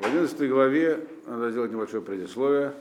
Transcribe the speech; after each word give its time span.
В 0.00 0.06
11 0.06 0.48
главе 0.48 1.06
надо 1.26 1.50
сделать 1.50 1.70
небольшое 1.70 2.02
предисловие. 2.02 2.72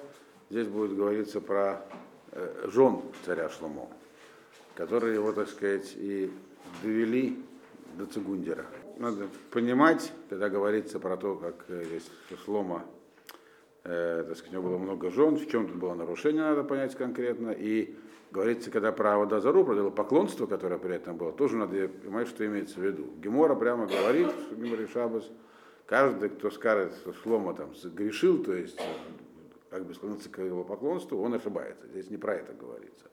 Здесь 0.49 0.67
будет 0.67 0.95
говориться 0.95 1.41
про 1.41 1.85
э, 2.31 2.69
жен 2.71 3.01
царя 3.25 3.49
Шломо, 3.49 3.89
которые 4.73 5.15
его, 5.15 5.33
так 5.33 5.49
сказать, 5.49 5.93
и 5.97 6.31
довели 6.81 7.37
до 7.97 8.05
Цигундера. 8.05 8.65
Надо 8.97 9.27
понимать, 9.51 10.13
когда 10.29 10.47
говорится 10.47 10.97
про 11.01 11.17
то, 11.17 11.35
как 11.35 11.65
э, 11.67 11.83
здесь 11.83 12.09
Шлома, 12.45 12.85
э, 13.83 14.23
так 14.25 14.37
сказать, 14.37 14.53
у 14.53 14.57
него 14.61 14.69
было 14.69 14.77
много 14.77 15.11
жен, 15.11 15.35
в 15.35 15.45
чем 15.49 15.67
тут 15.67 15.75
было 15.75 15.95
нарушение, 15.95 16.43
надо 16.43 16.63
понять 16.63 16.95
конкретно. 16.95 17.49
И 17.49 17.95
говорится, 18.31 18.71
когда 18.71 18.93
про 18.93 19.15
Аводазару, 19.15 19.65
про 19.65 19.89
поклонство, 19.89 20.45
которое 20.45 20.77
при 20.77 20.95
этом 20.95 21.17
было, 21.17 21.33
тоже 21.33 21.57
надо 21.57 21.89
понимать, 21.89 22.29
что 22.29 22.45
имеется 22.45 22.79
в 22.79 22.83
виду. 22.83 23.07
Гемора 23.21 23.55
прямо 23.55 23.87
говорит, 23.87 24.29
в 24.51 24.57
Геморе 24.57 24.87
Шабас, 24.87 25.29
каждый, 25.89 26.29
кто 26.29 26.51
скажет, 26.51 26.93
что 26.97 27.13
Шлома 27.13 27.55
там 27.55 27.73
грешил, 27.95 28.43
то 28.43 28.53
есть 28.53 28.79
как 29.71 29.85
бы 29.85 29.95
склониться 29.95 30.29
к 30.29 30.39
его 30.39 30.63
поклонству, 30.63 31.19
он 31.19 31.33
ошибается. 31.33 31.87
Здесь 31.87 32.11
не 32.11 32.17
про 32.17 32.35
это 32.35 32.53
говорится. 32.53 33.07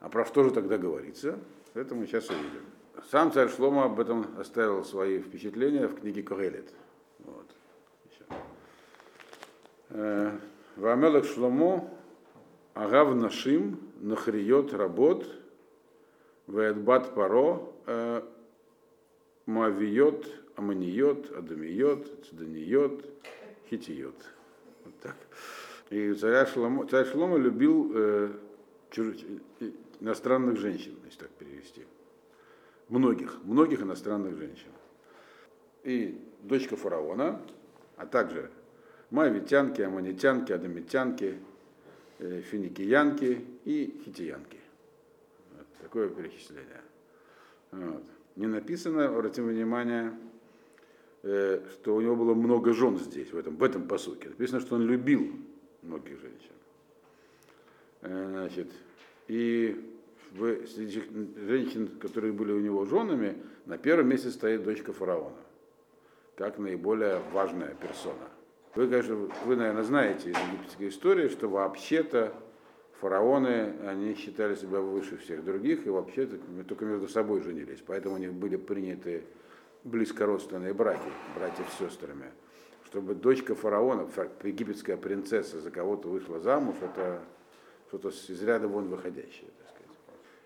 А 0.00 0.08
про 0.08 0.24
что 0.24 0.42
же 0.42 0.50
тогда 0.50 0.78
говорится? 0.78 1.38
Это 1.74 1.94
мы 1.94 2.06
сейчас 2.06 2.30
увидим. 2.30 2.64
Сам 3.10 3.32
царь 3.32 3.50
Шлома 3.50 3.84
об 3.84 4.00
этом 4.00 4.26
оставил 4.38 4.82
свои 4.82 5.20
впечатления 5.20 5.86
в 5.86 6.00
книге 6.00 6.22
Когелет. 6.22 6.72
Вот. 7.18 7.46
Э, 9.90 10.38
Вамелах 10.76 11.26
Шломо 11.26 11.90
Агав 12.72 13.14
Нашим 13.14 13.78
Нахриот 14.00 14.72
Работ 14.72 15.26
Веадбат 16.46 17.14
Паро 17.14 17.62
э, 17.86 18.22
Мавиот 19.46 20.41
Аманиот 20.56 21.30
Адамиот 21.36 22.26
Цданиот 22.26 23.04
Хитиот. 23.70 24.14
Вот 24.84 24.94
так. 25.00 25.16
И 25.90 26.14
царь 26.14 26.46
Шломо, 26.46 26.86
царь 26.86 27.06
Шломо 27.06 27.36
любил 27.36 27.92
э, 27.94 28.32
чуж... 28.90 29.16
иностранных 30.00 30.58
женщин, 30.58 30.96
если 31.04 31.20
так 31.20 31.30
перевести. 31.30 31.84
Многих, 32.88 33.42
многих 33.44 33.82
иностранных 33.82 34.36
женщин. 34.36 34.70
И 35.84 36.20
дочка 36.42 36.76
фараона, 36.76 37.40
а 37.96 38.06
также 38.06 38.50
моавитянки, 39.10 39.82
аманитянки, 39.82 40.52
адамитянки, 40.52 41.38
э, 42.18 42.40
финикиянки 42.40 43.44
и 43.64 44.02
хитиянки. 44.04 44.60
Вот 45.56 45.66
такое 45.80 46.08
перечисление. 46.08 46.82
Вот. 47.70 48.02
Не 48.36 48.46
написано, 48.46 49.06
обратим 49.06 49.46
внимание, 49.46 50.08
э, 50.08 50.31
что 51.22 51.94
у 51.94 52.00
него 52.00 52.16
было 52.16 52.34
много 52.34 52.72
жен 52.72 52.98
здесь, 52.98 53.32
в 53.32 53.36
этом, 53.36 53.56
в 53.56 53.62
этом 53.62 53.86
посуке. 53.86 54.28
Написано, 54.28 54.60
что 54.60 54.74
он 54.74 54.82
любил 54.82 55.32
многих 55.82 56.20
женщин. 56.20 56.52
Э, 58.02 58.26
значит, 58.30 58.72
и 59.28 59.92
в, 60.32 60.66
среди 60.66 61.02
женщин, 61.36 61.88
которые 62.00 62.32
были 62.32 62.52
у 62.52 62.58
него 62.58 62.84
женами, 62.84 63.36
на 63.66 63.78
первом 63.78 64.08
месте 64.08 64.30
стоит 64.30 64.64
дочка 64.64 64.92
фараона, 64.92 65.36
как 66.36 66.58
наиболее 66.58 67.20
важная 67.32 67.74
персона. 67.74 68.28
Вы, 68.74 68.88
конечно, 68.88 69.14
вы, 69.44 69.56
наверное, 69.56 69.84
знаете 69.84 70.30
из 70.30 70.36
египетской 70.36 70.88
истории, 70.88 71.28
что 71.28 71.48
вообще-то 71.48 72.32
фараоны, 73.00 73.74
они 73.86 74.14
считали 74.14 74.54
себя 74.54 74.80
выше 74.80 75.18
всех 75.18 75.44
других, 75.44 75.86
и 75.86 75.90
вообще-то 75.90 76.38
только 76.66 76.84
между 76.84 77.06
собой 77.06 77.42
женились. 77.42 77.82
Поэтому 77.86 78.14
у 78.14 78.18
них 78.18 78.32
были 78.32 78.56
приняты 78.56 79.24
близкородственные 79.84 80.74
браки, 80.74 81.10
братья 81.36 81.64
с 81.64 81.78
сестрами 81.78 82.32
чтобы 82.92 83.14
дочка 83.14 83.54
фараона, 83.54 84.06
египетская 84.42 84.98
принцесса, 84.98 85.62
за 85.62 85.70
кого-то 85.70 86.08
вышла 86.08 86.40
замуж, 86.40 86.76
это 86.82 87.22
что-то 87.88 88.10
из 88.10 88.42
ряда 88.42 88.68
вон 88.68 88.88
выходящее. 88.88 89.48
Так 89.58 89.68
сказать. 89.70 89.96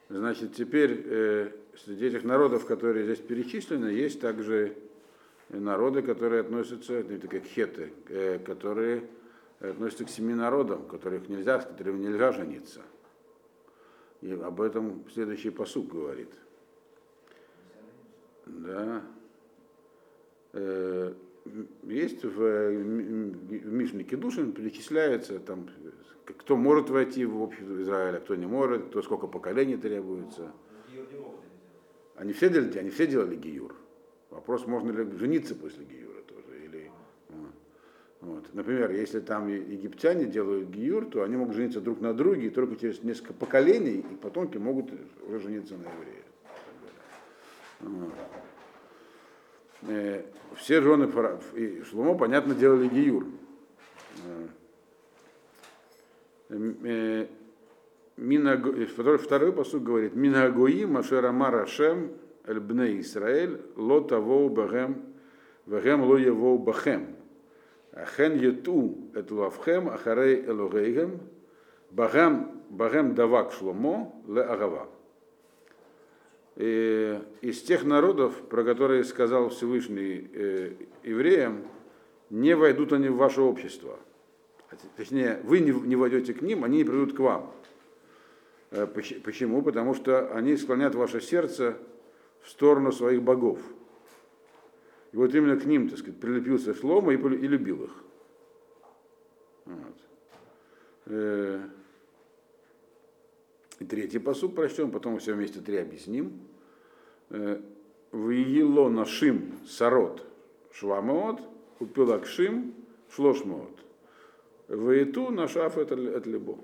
Значит, 0.08 0.54
теперь 0.54 1.02
э, 1.06 1.50
среди 1.76 2.06
этих 2.06 2.22
народов, 2.22 2.64
которые 2.64 3.04
здесь 3.04 3.18
перечислены, 3.18 3.88
есть 3.88 4.20
также 4.20 4.76
народы, 5.48 6.02
которые 6.02 6.42
относятся, 6.42 6.94
это 6.94 7.26
как 7.26 7.42
хеты, 7.42 7.92
э, 8.10 8.38
которые 8.38 9.08
относятся 9.58 10.04
к 10.04 10.08
семи 10.08 10.32
народам, 10.32 10.86
которых 10.86 11.28
нельзя, 11.28 11.60
с 11.60 11.66
которыми 11.66 11.98
нельзя 11.98 12.30
жениться. 12.30 12.82
И 14.20 14.30
об 14.30 14.60
этом 14.60 15.04
следующий 15.12 15.50
посуд 15.50 15.88
говорит. 15.88 16.30
Да. 18.46 19.02
Э, 20.56 21.12
есть 21.84 22.24
в, 22.24 22.34
в 22.34 23.72
Мишне 23.72 24.04
Кедушин, 24.04 24.52
перечисляется, 24.52 25.38
там, 25.38 25.68
кто 26.24 26.56
может 26.56 26.90
войти 26.90 27.24
в 27.24 27.40
общество 27.40 27.80
Израиля, 27.82 28.18
кто 28.18 28.34
не 28.34 28.46
может, 28.46 28.86
кто 28.86 29.02
сколько 29.02 29.26
поколений 29.26 29.76
требуется. 29.76 30.52
Они 32.16 32.32
все 32.32 32.48
делали, 32.48 32.78
они 32.78 32.90
все 32.90 33.06
делали 33.06 33.36
гиюр. 33.36 33.76
Вопрос, 34.30 34.66
можно 34.66 34.90
ли 34.90 35.18
жениться 35.18 35.54
после 35.54 35.84
гиюра 35.84 36.22
тоже. 36.22 36.64
Или, 36.64 36.90
вот. 38.22 38.52
Например, 38.54 38.90
если 38.90 39.20
там 39.20 39.46
египтяне 39.48 40.24
делают 40.24 40.70
гиюр, 40.70 41.04
то 41.04 41.22
они 41.22 41.36
могут 41.36 41.54
жениться 41.54 41.82
друг 41.82 42.00
на 42.00 42.14
друге, 42.14 42.46
и 42.46 42.50
только 42.50 42.76
через 42.76 43.02
несколько 43.02 43.34
поколений, 43.34 43.98
и 43.98 44.16
потомки 44.16 44.56
могут 44.56 44.90
уже 45.28 45.38
жениться 45.38 45.74
на 45.76 45.82
евреях. 45.82 46.24
Вот. 47.80 48.14
Э, 49.82 50.22
все 50.56 50.80
жены 50.80 51.10
и 51.54 51.82
Шломо, 51.82 52.16
понятно, 52.16 52.54
делали 52.54 52.88
гиюр. 52.88 53.26
Э, 54.24 54.46
э, 56.48 57.26
второй, 58.86 59.18
второй 59.18 59.52
посуд 59.52 59.82
говорит, 59.82 60.14
Минагои 60.14 60.84
Машера 60.84 61.32
Марашем 61.32 62.12
Эльбне 62.46 63.00
Исраэль 63.00 63.60
Ло 63.76 64.00
Тавоу 64.00 64.48
Багем 64.48 65.02
Вагем 65.66 66.02
Ло 66.02 66.16
Явоу 66.16 66.58
Бахем 66.58 67.08
Ахен 67.92 68.36
Ету 68.38 69.10
Эт 69.14 69.30
Лавхем 69.30 69.88
Ахарей 69.88 70.44
Элогейгем 70.46 71.20
Багем 71.90 72.62
Багем 72.70 73.14
Давак 73.14 73.52
Шломо 73.52 74.14
Ле 74.28 74.42
Агава 74.42 74.88
э, 76.56 77.20
из 77.40 77.62
тех 77.62 77.84
народов, 77.84 78.34
про 78.48 78.64
которые 78.64 79.04
сказал 79.04 79.50
Всевышний 79.50 80.28
э, 80.32 80.72
евреям, 81.04 81.64
не 82.30 82.56
войдут 82.56 82.92
они 82.92 83.08
в 83.08 83.16
ваше 83.16 83.40
общество. 83.40 83.98
Точнее, 84.96 85.40
вы 85.44 85.60
не, 85.60 85.70
не 85.70 85.96
войдете 85.96 86.34
к 86.34 86.42
ним, 86.42 86.64
они 86.64 86.78
не 86.78 86.84
придут 86.84 87.14
к 87.14 87.20
вам. 87.20 87.52
Э, 88.70 88.86
почему? 88.86 89.62
Потому 89.62 89.94
что 89.94 90.32
они 90.32 90.56
склонят 90.56 90.94
ваше 90.94 91.20
сердце 91.20 91.76
в 92.42 92.50
сторону 92.50 92.92
своих 92.92 93.22
богов. 93.22 93.60
И 95.12 95.16
вот 95.16 95.34
именно 95.34 95.58
к 95.58 95.64
ним, 95.64 95.88
так 95.88 95.98
сказать, 95.98 96.20
прилепился 96.20 96.74
Шлома 96.74 97.12
и, 97.12 97.16
и 97.16 97.48
любил 97.48 97.84
их. 97.84 97.90
Вот. 99.66 99.96
Э, 101.06 101.60
и 103.78 103.84
третий 103.84 104.18
посуд 104.18 104.54
прочтем, 104.54 104.90
потом 104.90 105.18
все 105.18 105.34
вместе 105.34 105.60
три 105.60 105.76
объясним. 105.76 106.32
Э, 107.30 107.60
Виело 108.12 108.88
нашим 108.88 109.52
сарот 109.66 110.24
швамот, 110.72 111.40
упилакшим 111.80 112.74
шлошмот. 113.10 113.70
Ваету 114.68 115.30
нашаф 115.30 115.78
это 115.78 115.94
либо. 115.94 116.58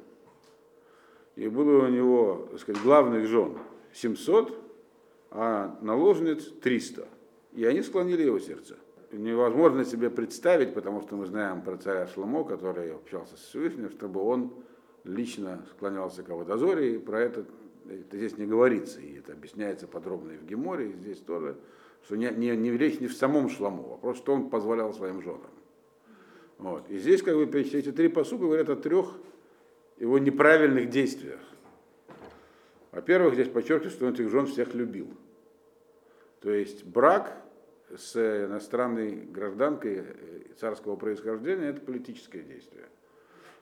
И 1.37 1.49
было 1.49 1.87
у 1.87 1.89
него, 1.89 2.49
так 2.51 2.61
сказать, 2.61 2.83
главных 2.83 3.27
жен 3.27 3.57
700, 3.93 4.59
а 5.31 5.79
наложниц 5.81 6.51
300. 6.63 7.09
И 7.55 7.65
они 7.65 7.83
склонили 7.83 8.23
его 8.23 8.39
сердце. 8.39 8.77
Невозможно 9.13 9.85
себе 9.85 10.11
представить, 10.11 10.75
потому 10.75 11.03
что 11.03 11.17
мы 11.17 11.27
знаем 11.27 11.63
про 11.63 11.77
царя 11.77 12.07
Шломо, 12.07 12.45
который 12.45 12.95
общался 12.95 13.37
с 13.37 13.41
Всевышним, 13.41 13.91
чтобы 13.91 14.23
он 14.23 14.53
лично 15.05 15.65
склонялся 15.71 16.23
к 16.23 16.31
Аводозоре, 16.31 16.97
и 16.97 16.99
про 16.99 17.21
это, 17.21 17.45
это 17.89 18.17
здесь 18.17 18.39
не 18.39 18.47
говорится, 18.47 19.01
и 19.01 19.19
это 19.19 19.33
объясняется 19.33 19.87
подробно 19.87 20.33
и 20.33 20.37
в 20.37 20.45
Геморе, 20.45 20.91
и 20.91 20.93
здесь 20.93 21.19
тоже, 21.19 21.57
что 22.05 22.17
не, 22.17 22.31
не, 22.31 22.57
не 22.57 22.71
речь 22.71 23.01
не 23.01 23.07
в 23.07 23.15
самом 23.15 23.49
Шламу, 23.49 23.95
а 23.95 23.97
просто 23.99 24.23
что 24.23 24.35
он 24.35 24.51
позволял 24.51 24.93
своим 24.93 25.23
женам. 25.23 25.51
Вот. 26.59 26.89
И 26.91 26.99
здесь, 26.99 27.23
как 27.23 27.35
бы, 27.35 27.45
эти 27.45 27.91
три 27.91 28.09
посука 28.09 28.45
говорят 28.45 28.69
о 28.69 28.77
трех 28.77 29.19
его 29.99 30.19
неправильных 30.19 30.91
действиях. 30.91 31.41
Во-первых, 32.93 33.35
здесь 33.35 33.49
подчеркивается, 33.49 33.97
что 33.97 34.07
он 34.07 34.13
этих 34.13 34.31
жен 34.31 34.47
всех 34.47 34.75
любил. 34.75 35.09
То 36.41 36.51
есть 36.51 36.85
брак 36.85 37.43
с 37.97 38.17
иностранной 38.17 39.15
гражданкой 39.15 40.05
царского 40.59 40.97
происхождения– 40.97 41.67
это 41.71 41.81
политическое 41.81 42.43
действие. 42.43 42.89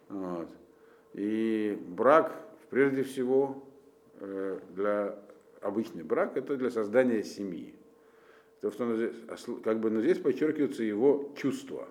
Вот. 0.08 0.48
И 1.14 1.78
брак, 1.88 2.32
прежде 2.70 3.02
всего, 3.02 3.64
э, 4.20 4.58
для 4.74 5.18
обычный 5.60 6.02
брак 6.02 6.36
это 6.36 6.56
для 6.56 6.70
создания 6.70 7.22
семьи. 7.22 7.74
То, 8.60 8.70
что 8.70 8.94
здесь, 8.94 9.16
как 9.64 9.80
бы, 9.80 9.90
но 9.90 10.00
здесь 10.00 10.18
подчеркивается 10.18 10.82
его 10.82 11.32
чувство. 11.36 11.88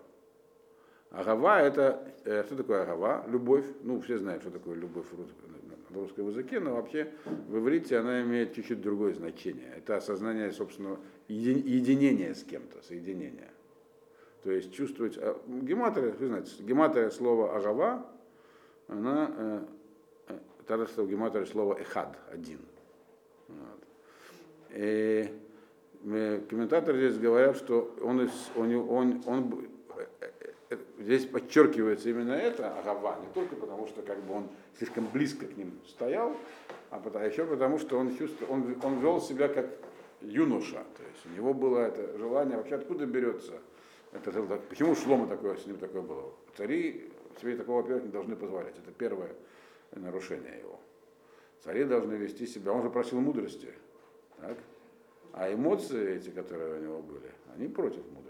Агава 1.11 1.59
это, 1.61 2.13
э, 2.25 2.43
что 2.43 2.55
такое 2.55 2.83
агава? 2.83 3.25
Любовь. 3.27 3.65
Ну, 3.83 3.99
все 4.01 4.19
знают, 4.19 4.43
что 4.43 4.51
такое 4.51 4.75
любовь 4.75 5.05
в 5.11 5.95
русском, 5.95 6.27
языке, 6.27 6.59
но 6.59 6.75
вообще 6.75 7.11
в 7.47 7.57
иврите 7.57 7.97
она 7.97 8.21
имеет 8.21 8.53
чуть-чуть 8.53 8.81
другое 8.81 9.15
значение. 9.15 9.73
Это 9.75 9.97
осознание 9.97 10.51
собственного 10.51 10.99
единения 11.27 12.35
с 12.35 12.43
кем-то, 12.43 12.83
соединения. 12.83 13.49
То 14.43 14.51
есть 14.51 14.71
чувствовать... 14.71 15.17
А, 15.17 15.35
гематрия, 15.47 16.11
вы 16.11 16.27
знаете, 16.27 16.51
гематрия 16.63 17.09
слова 17.09 17.57
агава, 17.57 18.05
она, 18.89 19.31
э, 19.37 19.61
э 20.29 20.37
тогда 20.67 20.87
что 20.87 21.05
гематрия 21.05 21.45
слова 21.45 21.75
эхад, 21.79 22.17
один. 22.31 22.59
Вот. 23.47 23.83
И 24.71 25.29
комментаторы 26.49 27.09
здесь 27.09 27.19
говорят, 27.19 27.57
что 27.57 27.95
он, 28.01 28.29
он, 28.55 28.75
он, 28.89 29.23
он 29.25 29.67
здесь 30.99 31.25
подчеркивается 31.25 32.09
именно 32.09 32.33
это, 32.33 32.77
Агава, 32.79 33.17
не 33.19 33.33
только 33.33 33.55
потому, 33.55 33.87
что 33.87 34.01
как 34.01 34.19
бы 34.23 34.35
он 34.35 34.47
слишком 34.77 35.07
близко 35.07 35.45
к 35.45 35.57
ним 35.57 35.73
стоял, 35.87 36.35
а, 36.89 36.99
потому, 36.99 37.25
а 37.25 37.27
еще 37.27 37.45
потому, 37.45 37.79
что 37.79 37.97
он, 37.97 38.15
чувствовал, 38.15 38.53
он, 38.53 38.75
он 38.83 38.99
вел 38.99 39.19
себя 39.19 39.47
как 39.47 39.67
юноша. 40.21 40.83
То 40.97 41.03
есть 41.03 41.25
у 41.25 41.29
него 41.35 41.53
было 41.53 41.79
это 41.79 42.17
желание, 42.17 42.57
вообще 42.57 42.75
откуда 42.75 43.05
берется 43.05 43.59
это, 44.11 44.31
почему 44.69 44.95
Шлома 44.95 45.27
такое, 45.27 45.55
с 45.57 45.65
ним 45.65 45.77
такое 45.77 46.01
было? 46.01 46.31
Цари 46.57 47.11
себе 47.39 47.55
такого, 47.55 47.81
во-первых, 47.81 48.05
не 48.05 48.11
должны 48.11 48.35
позволять. 48.35 48.77
Это 48.77 48.91
первое 48.91 49.35
нарушение 49.91 50.59
его. 50.59 50.79
Цари 51.63 51.83
должны 51.83 52.13
вести 52.13 52.45
себя, 52.47 52.71
он 52.71 52.83
же 52.83 52.89
просил 52.89 53.19
мудрости. 53.19 53.73
Так? 54.37 54.57
А 55.33 55.53
эмоции 55.53 56.15
эти, 56.15 56.29
которые 56.29 56.79
у 56.79 56.83
него 56.83 57.01
были, 57.01 57.31
они 57.55 57.67
против 57.67 58.03
мудрости 58.11 58.29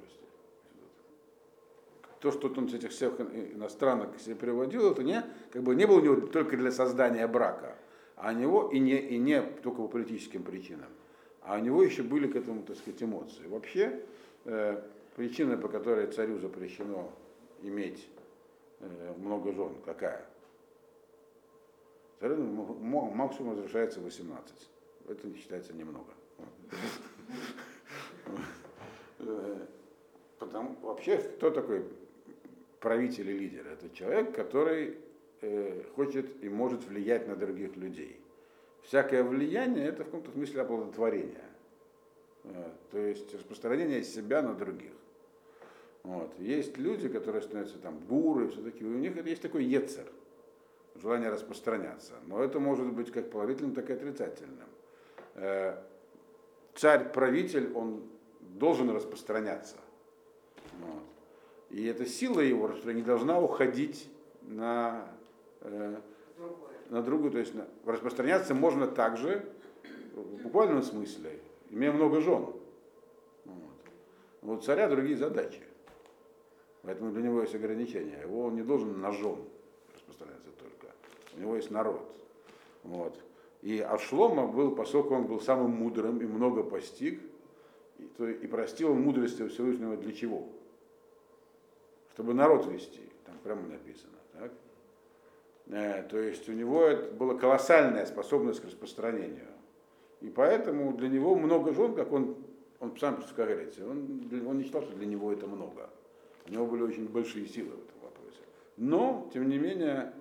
то, 2.19 2.31
что 2.31 2.53
он 2.55 2.69
с 2.69 2.73
этих 2.73 2.91
всех 2.91 3.19
иностранок 3.19 4.19
себе 4.19 4.35
приводил, 4.35 4.91
это 4.91 5.03
не, 5.03 5.23
как 5.51 5.63
бы 5.63 5.75
не 5.75 5.85
было 5.85 5.99
у 5.99 6.03
него 6.03 6.15
только 6.27 6.57
для 6.57 6.71
создания 6.71 7.25
брака, 7.27 7.75
а 8.15 8.31
у 8.31 8.35
него 8.35 8.69
и 8.71 8.79
не, 8.79 8.97
и 8.97 9.17
не 9.17 9.41
только 9.41 9.81
по 9.81 9.87
политическим 9.87 10.43
причинам, 10.43 10.89
а 11.41 11.57
у 11.57 11.59
него 11.59 11.81
еще 11.81 12.03
были 12.03 12.27
к 12.27 12.35
этому, 12.35 12.63
так 12.63 12.77
сказать, 12.77 13.01
эмоции. 13.01 13.47
Вообще, 13.47 14.01
э, 14.45 14.81
причина, 15.15 15.57
по 15.57 15.69
которой 15.69 16.07
царю 16.07 16.39
запрещено 16.39 17.11
иметь 17.61 18.07
много 19.17 19.51
жен, 19.53 19.75
какая? 19.85 20.25
Максимум 22.21 23.53
разрешается 23.53 24.01
18. 24.01 24.69
Это 25.07 25.35
считается 25.35 25.73
немного. 25.73 26.13
Э, 29.19 29.65
потому, 30.37 30.75
вообще, 30.81 31.17
кто 31.17 31.49
такой 31.49 31.85
правитель 32.79 33.29
и 33.29 33.37
лидер. 33.37 33.67
Это 33.67 33.89
человек, 33.89 34.35
который 34.35 34.97
э, 35.41 35.83
хочет 35.95 36.43
и 36.43 36.49
может 36.49 36.85
влиять 36.85 37.27
на 37.27 37.35
других 37.35 37.75
людей. 37.75 38.19
Всякое 38.83 39.23
влияние 39.23 39.87
это 39.87 40.03
в 40.03 40.05
каком-то 40.05 40.31
смысле 40.31 40.61
оплодотворение. 40.61 41.45
Э, 42.43 42.69
то 42.91 42.97
есть 42.97 43.33
распространение 43.33 44.03
себя 44.03 44.41
на 44.41 44.53
других. 44.53 44.91
Вот. 46.03 46.33
Есть 46.39 46.77
люди, 46.77 47.09
которые 47.09 47.41
становятся 47.41 47.77
там 47.77 47.99
гуры, 48.07 48.47
все 48.49 48.61
таки 48.61 48.85
у 48.85 48.89
них 48.89 49.15
есть 49.25 49.41
такой 49.41 49.65
ецер, 49.65 50.05
желание 50.95 51.29
распространяться. 51.29 52.13
Но 52.25 52.43
это 52.43 52.59
может 52.59 52.91
быть 52.93 53.11
как 53.11 53.29
положительным, 53.29 53.73
так 53.73 53.89
и 53.89 53.93
отрицательным. 53.93 54.67
Э, 55.35 55.77
царь-правитель, 56.75 57.73
он 57.73 58.03
должен 58.39 58.89
распространяться. 58.89 59.75
Вот. 60.79 61.03
И 61.69 61.85
эта 61.85 62.05
сила 62.05 62.39
его 62.39 62.71
не 62.85 63.01
должна 63.01 63.39
уходить 63.39 64.09
на, 64.41 65.07
э, 65.61 65.97
на 66.89 67.03
другую. 67.03 67.31
То 67.31 67.39
есть 67.39 67.53
на, 67.53 67.67
распространяться 67.85 68.53
можно 68.55 68.87
также, 68.87 69.45
в 70.15 70.43
буквальном 70.43 70.81
смысле, 70.81 71.39
имея 71.69 71.91
много 71.91 72.21
жен. 72.21 72.47
Вот. 73.45 73.77
У 74.41 74.57
царя 74.57 74.87
другие 74.87 75.17
задачи. 75.17 75.61
Поэтому 76.83 77.11
для 77.11 77.23
него 77.23 77.41
есть 77.41 77.55
ограничения. 77.55 78.21
Его 78.21 78.45
он 78.45 78.55
не 78.55 78.63
должен 78.63 78.99
жен 79.11 79.37
распространяться 79.93 80.49
только. 80.57 80.93
У 81.35 81.41
него 81.41 81.55
есть 81.55 81.71
народ. 81.71 82.01
Вот. 82.83 83.19
И 83.61 83.79
Ашлома 83.79 84.47
был, 84.47 84.75
поскольку 84.75 85.15
он 85.15 85.27
был 85.27 85.41
самым 85.41 85.71
мудрым 85.71 86.19
и 86.21 86.25
много 86.25 86.63
постиг, 86.63 87.21
и, 87.97 88.03
то, 88.17 88.27
и 88.27 88.47
простил 88.47 88.91
он 88.91 89.01
мудрости 89.01 89.45
Всевышнего 89.47 89.97
для 89.97 90.13
чего? 90.13 90.47
чтобы 92.19 92.33
народ 92.33 92.65
вести, 92.65 92.99
там 93.25 93.37
прямо 93.45 93.61
написано. 93.61 94.17
Так? 94.33 94.51
Э, 95.67 96.03
то 96.03 96.19
есть 96.19 96.49
у 96.49 96.51
него 96.51 96.83
это 96.83 97.13
была 97.13 97.35
колоссальная 97.35 98.05
способность 98.05 98.59
к 98.59 98.65
распространению. 98.65 99.47
И 100.19 100.27
поэтому 100.27 100.91
для 100.97 101.07
него 101.07 101.35
много 101.35 101.73
жен, 101.73 101.95
как 101.95 102.11
он, 102.11 102.35
он 102.81 102.97
сам 102.99 103.23
говорится, 103.37 103.87
он, 103.87 104.29
он 104.45 104.57
не 104.57 104.65
считал, 104.65 104.81
что 104.81 104.97
для 104.97 105.05
него 105.05 105.31
это 105.31 105.47
много. 105.47 105.89
У 106.47 106.51
него 106.51 106.65
были 106.65 106.81
очень 106.83 107.07
большие 107.07 107.45
силы 107.45 107.71
в 107.71 107.83
этом 107.83 108.01
вопросе. 108.01 108.41
Но, 108.77 109.29
тем 109.33 109.49
не 109.49 109.57
менее, 109.57 110.13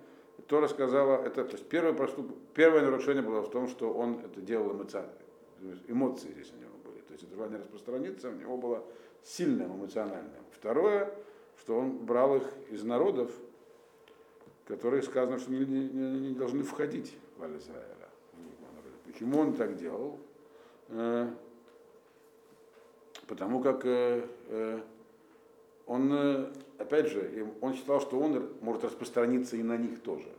то 0.47 0.59
рассказала, 0.59 1.23
это, 1.23 1.43
то 1.43 1.53
есть 1.53 1.67
первое, 1.67 1.93
проступ, 1.93 2.35
первое 2.53 2.81
нарушение 2.81 3.23
было 3.23 3.41
в 3.41 3.49
том, 3.49 3.67
что 3.67 3.91
он 3.91 4.19
это 4.23 4.41
делал 4.41 4.73
эмоционально. 4.73 5.13
Эмоции 5.87 6.31
здесь 6.31 6.51
у 6.53 6.61
него 6.61 6.71
были. 6.83 7.01
То 7.01 7.13
есть 7.13 7.23
это 7.23 7.35
желание 7.35 7.59
распространиться 7.59 8.29
у 8.29 8.33
него 8.33 8.57
было 8.57 8.83
сильным 9.23 9.75
эмоциональным. 9.75 10.43
Второе, 10.51 11.13
что 11.59 11.77
он 11.77 11.97
брал 11.97 12.37
их 12.37 12.43
из 12.69 12.83
народов, 12.83 13.31
которые 14.67 15.01
сказано, 15.01 15.39
что 15.39 15.51
не, 15.51 15.65
не, 15.65 16.29
не 16.29 16.35
должны 16.35 16.63
входить 16.63 17.17
в 17.37 17.43
Аль-Израиля. 17.43 18.09
Почему 19.05 19.39
он 19.39 19.53
так 19.53 19.75
делал? 19.75 20.17
Э, 20.89 21.27
потому 23.27 23.61
как 23.61 23.85
э, 23.85 24.25
э, 24.47 24.81
он, 25.89 26.53
опять 26.77 27.07
же, 27.07 27.51
он 27.61 27.73
считал, 27.73 27.99
что 27.99 28.19
он 28.19 28.53
может 28.61 28.83
распространиться 28.83 29.57
и 29.57 29.63
на 29.63 29.75
них 29.75 30.01
тоже. 30.01 30.29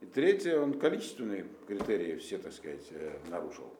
И 0.00 0.06
третье, 0.06 0.58
он 0.58 0.78
количественные 0.78 1.46
критерии 1.68 2.16
все, 2.16 2.38
так 2.38 2.52
сказать, 2.52 2.90
нарушил. 3.28 3.70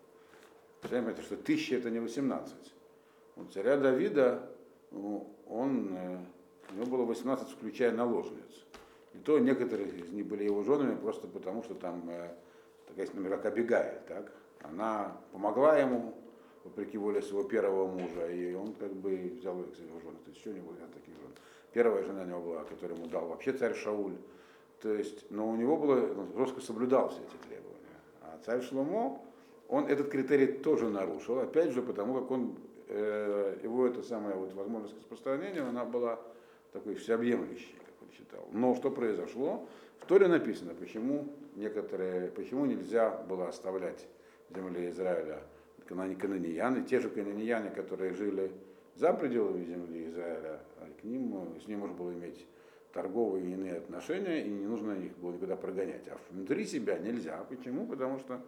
Понимаете, 0.83 1.23
что 1.23 1.37
тысяча 1.37 1.77
это 1.77 1.91
не 1.91 1.99
18. 1.99 2.55
У 3.37 3.45
царя 3.47 3.77
Давида 3.77 4.49
он, 5.49 5.97
э, 5.97 6.19
у 6.73 6.75
него 6.77 6.87
было 6.87 7.05
18, 7.05 7.49
включая 7.51 7.93
наложниц. 7.93 8.65
И 9.15 9.19
то 9.19 9.39
некоторые 9.39 9.89
из 9.89 10.11
них 10.11 10.27
были 10.27 10.45
его 10.45 10.63
женами 10.63 10.97
просто 10.97 11.27
потому, 11.27 11.63
что 11.63 11.75
там 11.75 12.09
э, 12.11 12.35
такая, 12.87 13.07
например, 13.07 13.39
как 13.39 13.47
Абигаэль, 13.47 14.01
так? 14.07 14.33
Она 14.63 15.17
помогла 15.33 15.79
ему, 15.79 16.16
вопреки 16.67 16.99
воле 16.99 17.23
своего 17.23 17.49
первого 17.49 17.87
мужа, 17.87 18.31
и 18.31 18.55
он 18.55 18.73
как 18.75 18.93
бы 18.93 19.33
взял 19.39 19.61
их 19.61 19.75
за 19.77 19.85
его 19.85 20.01
жены. 20.01 20.17
То 20.25 20.31
есть 20.31 20.41
еще 20.41 20.53
него 20.53 20.73
нет 20.73 20.93
таких 20.93 21.15
жен. 21.15 21.31
Первая 21.73 22.03
жена 22.05 22.23
у 22.23 22.27
него 22.27 22.41
была, 22.41 22.65
которую 22.65 22.99
ему 22.99 23.09
дал 23.09 23.27
вообще 23.27 23.53
царь 23.53 23.75
Шауль. 23.75 24.17
То 24.81 24.93
есть, 24.93 25.31
но 25.31 25.49
у 25.49 25.57
него 25.57 25.77
было, 25.77 25.95
он 25.95 26.33
жестко 26.37 26.61
соблюдал 26.61 27.09
все 27.09 27.21
эти 27.21 27.49
требования. 27.49 27.77
А 28.23 28.39
царь 28.45 28.63
Шломо, 28.63 29.21
он 29.69 29.87
этот 29.87 30.11
критерий 30.11 30.47
тоже 30.47 30.89
нарушил, 30.89 31.39
опять 31.39 31.73
же, 31.73 31.83
потому 31.83 32.21
как 32.21 32.31
он 32.31 32.57
э, 32.89 33.59
его 33.63 33.87
эта 33.87 34.03
самая 34.03 34.35
вот 34.35 34.53
возможность 34.53 34.97
распространения, 34.97 35.61
она 35.61 35.85
была 35.85 36.21
такой 36.73 36.95
всеобъемлющей, 36.95 37.75
как 37.79 37.95
он 38.03 38.13
считал. 38.13 38.47
Но 38.53 38.75
что 38.75 38.91
произошло? 38.91 39.67
В 39.99 40.07
Торе 40.07 40.29
написано, 40.29 40.75
почему 40.75 41.29
некоторые, 41.57 42.29
почему 42.29 42.67
нельзя 42.67 43.11
было 43.29 43.49
оставлять 43.49 44.07
земли 44.55 44.91
Израиля 44.91 45.43
кананияне, 45.87 46.83
те 46.83 47.01
же 47.01 47.11
кананияне, 47.11 47.71
которые 47.71 48.13
жили 48.13 48.53
за 48.95 49.13
пределами 49.13 49.65
земли 49.65 50.09
Израиля, 50.09 50.61
а 50.79 50.89
к 51.01 51.05
ним, 51.05 51.59
с 51.63 51.67
ним 51.67 51.81
можно 51.81 51.97
было 51.97 52.13
иметь 52.13 52.47
торговые 52.93 53.45
и 53.45 53.53
иные 53.53 53.77
отношения, 53.77 54.45
и 54.45 54.49
не 54.49 54.67
нужно 54.67 54.93
их 54.93 55.17
было 55.19 55.33
никуда 55.33 55.57
прогонять. 55.57 56.09
А 56.09 56.19
внутри 56.31 56.65
себя 56.65 56.99
нельзя. 56.99 57.45
Почему? 57.49 57.87
Потому 57.87 58.19
что 58.19 58.41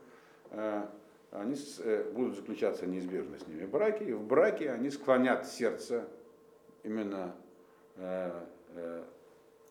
э, 0.50 0.86
они 1.32 1.54
э, 1.80 2.10
будут 2.12 2.36
заключаться 2.36 2.86
неизбежно 2.86 3.38
с 3.38 3.46
ними 3.46 3.66
браки, 3.66 4.04
и 4.04 4.12
в 4.12 4.22
браке 4.22 4.70
они 4.70 4.90
склонят 4.90 5.46
сердце 5.46 6.08
именно 6.82 7.34
э, 7.96 8.42
э, 8.74 9.04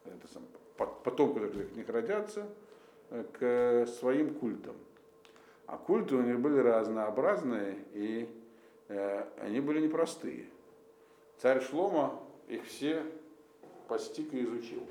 это 0.05 0.27
сам, 0.31 0.43
потомку, 0.77 1.39
которые 1.39 1.65
от 1.65 1.75
них 1.75 1.89
родятся, 1.89 2.47
э, 3.09 3.23
к 3.33 3.87
своим 3.87 4.35
культам. 4.35 4.75
А 5.67 5.77
культы 5.77 6.15
у 6.15 6.21
них 6.21 6.39
были 6.39 6.59
разнообразные, 6.59 7.77
и 7.93 8.29
э, 8.87 9.25
они 9.41 9.59
были 9.59 9.81
непростые. 9.81 10.45
Царь 11.39 11.61
Шлома 11.61 12.23
их 12.47 12.65
все 12.65 13.03
постиг 13.89 14.33
и 14.33 14.43
изучил. 14.43 14.83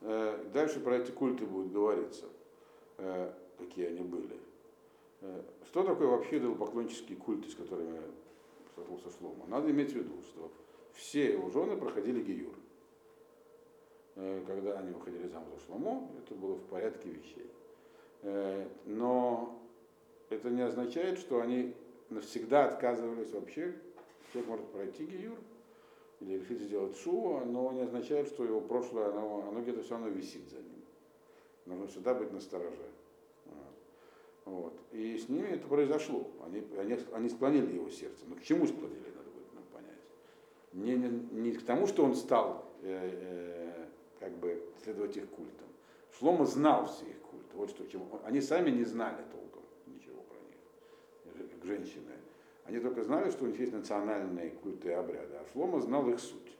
Э, 0.00 0.42
дальше 0.52 0.80
про 0.80 0.96
эти 0.96 1.10
культы 1.10 1.44
будет 1.44 1.72
говориться, 1.72 2.24
э, 2.96 3.32
какие 3.58 3.88
они 3.88 4.00
были. 4.00 4.40
Э, 5.20 5.42
что 5.66 5.82
такое 5.82 6.08
вообще 6.08 6.38
идолопоклоннический 6.38 7.16
культ, 7.16 7.46
с 7.50 7.54
которыми 7.54 8.00
столкнулся 8.72 9.10
Шлома? 9.18 9.44
Надо 9.46 9.70
иметь 9.70 9.92
в 9.92 9.96
виду, 9.96 10.22
что 10.22 10.50
все 10.94 11.32
его 11.32 11.50
жены 11.50 11.76
проходили 11.76 12.22
гиюр. 12.22 12.54
Э, 14.16 14.42
когда 14.46 14.78
они 14.78 14.92
выходили 14.92 15.28
замуж 15.28 15.50
за 15.58 15.66
Шломо, 15.66 16.08
это 16.18 16.34
было 16.34 16.54
в 16.54 16.64
порядке 16.68 17.10
вещей. 17.10 17.50
Э, 18.24 18.66
но 18.86 19.62
это 20.30 20.50
не 20.50 20.62
означает, 20.62 21.18
что 21.18 21.40
они 21.40 21.74
навсегда 22.10 22.66
отказывались 22.66 23.30
вообще. 23.32 23.74
Человек 24.32 24.50
может 24.50 24.66
пройти 24.68 25.04
гиюр 25.04 25.38
или 26.20 26.38
решить 26.38 26.60
сделать 26.62 26.96
шуву, 26.96 27.44
но 27.44 27.70
не 27.72 27.82
означает, 27.82 28.26
что 28.28 28.44
его 28.44 28.60
прошлое, 28.60 29.10
оно, 29.10 29.46
оно 29.48 29.60
где-то 29.60 29.82
все 29.82 29.92
равно 29.92 30.08
висит 30.08 30.48
за 30.48 30.56
ним. 30.56 30.82
Нужно 31.66 31.86
всегда 31.86 32.14
быть 32.14 32.32
настороже. 32.32 32.88
Вот. 34.44 34.74
И 34.92 35.16
с 35.16 35.28
ними 35.28 35.48
это 35.48 35.66
произошло. 35.66 36.26
Они, 36.44 36.62
они, 36.78 36.98
они 37.12 37.28
склонили 37.28 37.74
его 37.74 37.88
сердце. 37.88 38.24
Но 38.26 38.36
к 38.36 38.42
чему 38.42 38.66
склонили, 38.66 39.10
надо 39.16 39.30
будет 39.30 39.54
нам 39.54 39.64
понять. 39.72 39.98
Не, 40.72 40.96
не, 40.96 41.40
не 41.40 41.52
к 41.52 41.64
тому, 41.64 41.86
что 41.86 42.04
он 42.04 42.14
стал 42.14 42.70
э, 42.82 43.10
э, 43.12 43.86
как 44.20 44.32
бы 44.32 44.62
следовать 44.82 45.16
их 45.16 45.28
культам. 45.30 45.66
Шлома 46.18 46.44
знал 46.44 46.86
все 46.86 47.06
их 47.06 47.23
Вот 47.54 47.70
что, 47.70 47.86
чему. 47.86 48.08
Они 48.24 48.40
сами 48.40 48.70
не 48.70 48.84
знали 48.84 49.22
толком 49.30 49.62
ничего 49.86 50.22
про 50.22 50.36
них, 50.36 51.64
женщины. 51.64 52.12
Они 52.64 52.78
только 52.78 53.04
знали, 53.04 53.30
что 53.30 53.44
у 53.44 53.48
них 53.48 53.58
есть 53.58 53.72
национальные 53.72 54.50
культы 54.50 54.88
и 54.88 54.92
обряды. 54.92 55.36
А 55.36 55.46
Шлома 55.52 55.80
знал 55.80 56.08
их 56.08 56.18
суть. 56.18 56.56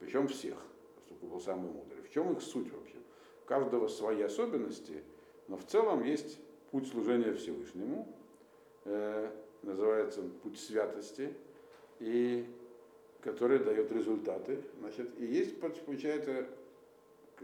Причем 0.00 0.28
всех, 0.28 0.56
поскольку 0.96 1.26
был 1.26 1.40
самый 1.40 1.70
мудрый. 1.70 2.02
В 2.02 2.10
чем 2.10 2.32
их 2.32 2.42
суть 2.42 2.72
вообще? 2.72 2.96
У 3.44 3.48
каждого 3.48 3.88
свои 3.88 4.22
особенности, 4.22 5.02
но 5.48 5.56
в 5.56 5.64
целом 5.64 6.02
есть 6.02 6.38
путь 6.70 6.88
служения 6.88 7.32
Всевышнему, 7.34 8.06
э, 8.84 9.30
называется 9.62 10.22
путь 10.42 10.58
святости, 10.58 11.34
и 11.98 12.46
который 13.20 13.58
дает 13.58 13.92
результаты. 13.92 14.62
Значит, 14.78 15.10
и 15.18 15.26
есть, 15.26 15.60
получается, 15.60 16.48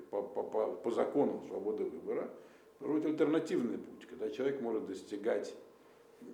по, 0.00 0.22
по, 0.22 0.42
по, 0.42 0.66
по 0.72 0.90
закону 0.90 1.42
свободы 1.46 1.84
выбора, 1.84 2.30
будет 2.80 3.06
альтернативный 3.06 3.78
путь, 3.78 4.06
когда 4.06 4.30
человек 4.30 4.60
может 4.60 4.86
достигать 4.86 5.54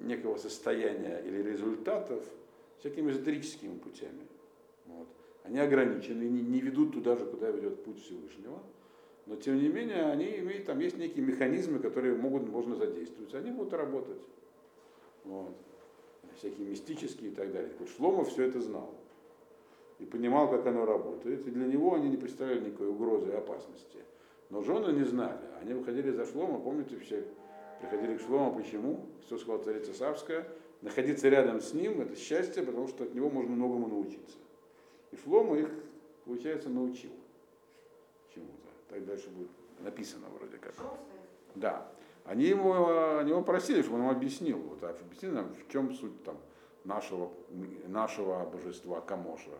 некого 0.00 0.36
состояния 0.36 1.22
или 1.24 1.42
результатов 1.42 2.24
всякими 2.78 3.10
эзотерическими 3.10 3.78
путями. 3.78 4.26
Вот. 4.86 5.06
Они 5.44 5.58
ограничены, 5.58 6.24
не, 6.24 6.40
не 6.42 6.60
ведут 6.60 6.92
туда 6.92 7.16
же, 7.16 7.26
куда 7.26 7.50
ведет 7.50 7.84
путь 7.84 8.02
Всевышнего. 8.02 8.62
Но 9.26 9.36
тем 9.36 9.56
не 9.56 9.68
менее, 9.68 10.06
они 10.06 10.38
имеют, 10.38 10.66
там 10.66 10.80
есть 10.80 10.98
некие 10.98 11.24
механизмы, 11.24 11.78
которые 11.78 12.16
могут, 12.16 12.48
можно 12.48 12.74
задействовать. 12.74 13.34
Они 13.34 13.50
будут 13.50 13.72
работать. 13.72 14.20
Вот. 15.24 15.54
Всякие 16.36 16.66
мистические 16.66 17.30
и 17.30 17.34
так 17.34 17.52
далее. 17.52 17.70
Вот 17.78 17.88
Шломов 17.88 18.28
все 18.30 18.44
это 18.44 18.60
знал. 18.60 18.92
И 20.02 20.04
понимал, 20.04 20.50
как 20.50 20.66
оно 20.66 20.84
работает. 20.84 21.46
И 21.46 21.50
для 21.50 21.66
него 21.66 21.94
они 21.94 22.08
не 22.08 22.16
представляли 22.16 22.66
никакой 22.66 22.88
угрозы 22.88 23.30
и 23.30 23.34
опасности. 23.34 23.98
Но 24.50 24.62
жены 24.62 24.92
не 24.92 25.04
знали. 25.04 25.38
Они 25.60 25.74
выходили 25.74 26.10
за 26.10 26.26
Шлома, 26.26 26.58
помните, 26.58 26.98
все 26.98 27.24
приходили 27.80 28.16
к 28.16 28.20
Шлому. 28.20 28.54
Почему? 28.54 29.06
Что 29.26 29.38
сказала 29.38 29.62
царица 29.62 29.94
Савская? 29.94 30.46
Находиться 30.80 31.28
рядом 31.28 31.60
с 31.60 31.72
ним– 31.72 32.00
это 32.02 32.16
счастье, 32.16 32.62
потому 32.62 32.88
что 32.88 33.04
от 33.04 33.14
него 33.14 33.30
можно 33.30 33.52
многому 33.52 33.86
научиться. 33.86 34.36
И 35.12 35.16
Шлома 35.16 35.56
их, 35.58 35.70
получается, 36.24 36.68
научил 36.68 37.12
чему-то 38.34 38.68
так 38.88 39.04
дальше 39.06 39.30
будет 39.30 39.50
написано 39.80 40.26
вроде 40.38 40.58
как. 40.58 40.74
Да. 41.54 41.88
Они 42.24 42.44
его, 42.44 43.18
они 43.18 43.30
его 43.30 43.42
просили, 43.42 43.82
чтобы 43.82 43.98
он 43.98 44.04
им 44.04 44.10
объяснил, 44.10 44.58
вот, 44.58 44.82
объяснил 44.84 45.32
нам, 45.32 45.52
в 45.52 45.72
чем 45.72 45.92
суть 45.92 46.22
там, 46.22 46.36
нашего, 46.84 47.32
нашего 47.88 48.44
божества 48.44 49.00
Камоша, 49.00 49.50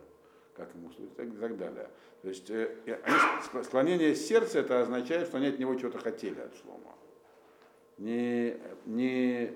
как 0.64 0.74
ему 0.74 0.90
служить 0.90 1.12
и 1.12 1.16
так 1.16 1.56
далее. 1.56 1.88
То 2.22 2.28
есть 2.28 2.50
э, 2.50 2.76
они, 2.86 3.64
склонение 3.64 4.14
сердца 4.14 4.60
это 4.60 4.80
означает, 4.80 5.28
что 5.28 5.38
они 5.38 5.48
от 5.48 5.58
него 5.58 5.74
чего-то 5.74 5.98
хотели 5.98 6.40
от 6.40 6.54
Шлома. 6.56 6.94
Не, 7.98 8.56
не, 8.86 9.52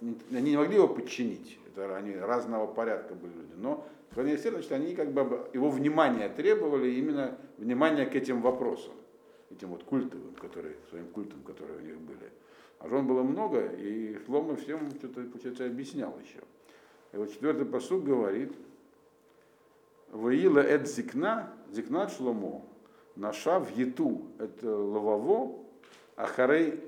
не, 0.00 0.16
они 0.30 0.50
не 0.50 0.56
могли 0.56 0.76
его 0.76 0.88
подчинить, 0.88 1.58
это 1.66 1.96
они 1.96 2.14
разного 2.14 2.66
порядка 2.66 3.14
были 3.14 3.32
люди, 3.32 3.52
но 3.56 3.86
склонение 4.10 4.38
сердца, 4.38 4.58
значит, 4.58 4.72
они 4.72 4.94
как 4.94 5.12
бы 5.12 5.48
его 5.52 5.70
внимание 5.70 6.28
требовали, 6.28 6.90
именно 6.90 7.38
внимание 7.58 8.06
к 8.06 8.14
этим 8.14 8.42
вопросам 8.42 8.94
этим 9.50 9.68
вот 9.68 9.84
культовым, 9.84 10.34
которые, 10.34 10.76
своим 10.88 11.06
культом, 11.08 11.42
которые 11.42 11.78
у 11.78 11.82
них 11.82 12.00
были. 12.00 12.30
А 12.78 12.88
жен 12.88 13.06
было 13.06 13.22
много, 13.22 13.66
и 13.66 14.16
Шлома 14.24 14.56
всем 14.56 14.90
что-то, 14.92 15.22
получается, 15.22 15.66
объяснял 15.66 16.18
еще. 16.20 16.40
И 17.12 17.16
вот 17.16 17.30
четвертый 17.32 17.66
посуд 17.66 18.04
говорит, 18.04 18.52
Ваила 20.10 20.60
эт 20.60 20.88
зикна, 20.88 21.52
зикнат 21.72 22.12
шломо, 22.12 22.64
наша 23.16 23.60
в 23.60 23.70
ету 23.78 24.22
это 24.38 24.74
лававо, 24.76 25.58
ахарей 26.16 26.80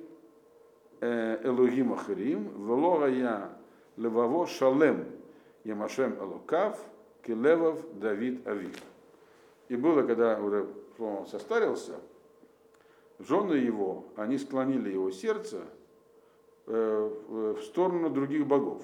э, 1.00 1.40
элогим 1.44 1.92
ахарим, 1.92 2.48
велора 2.66 3.08
я 3.10 3.56
леваво 3.96 4.46
шалем 4.46 5.04
ямашем 5.64 6.14
элокав, 6.18 6.78
келевов 7.24 7.80
Давид 7.98 8.46
Авид. 8.46 8.76
И 9.68 9.76
было, 9.76 10.02
когда 10.02 10.40
уже 10.40 10.66
Шломо 10.96 11.26
состарился, 11.26 11.98
жены 13.18 13.54
его, 13.54 14.04
они 14.16 14.38
склонили 14.38 14.90
его 14.90 15.10
сердце 15.10 15.62
э, 16.66 17.10
в 17.28 17.62
сторону 17.62 18.10
других 18.10 18.46
богов. 18.46 18.82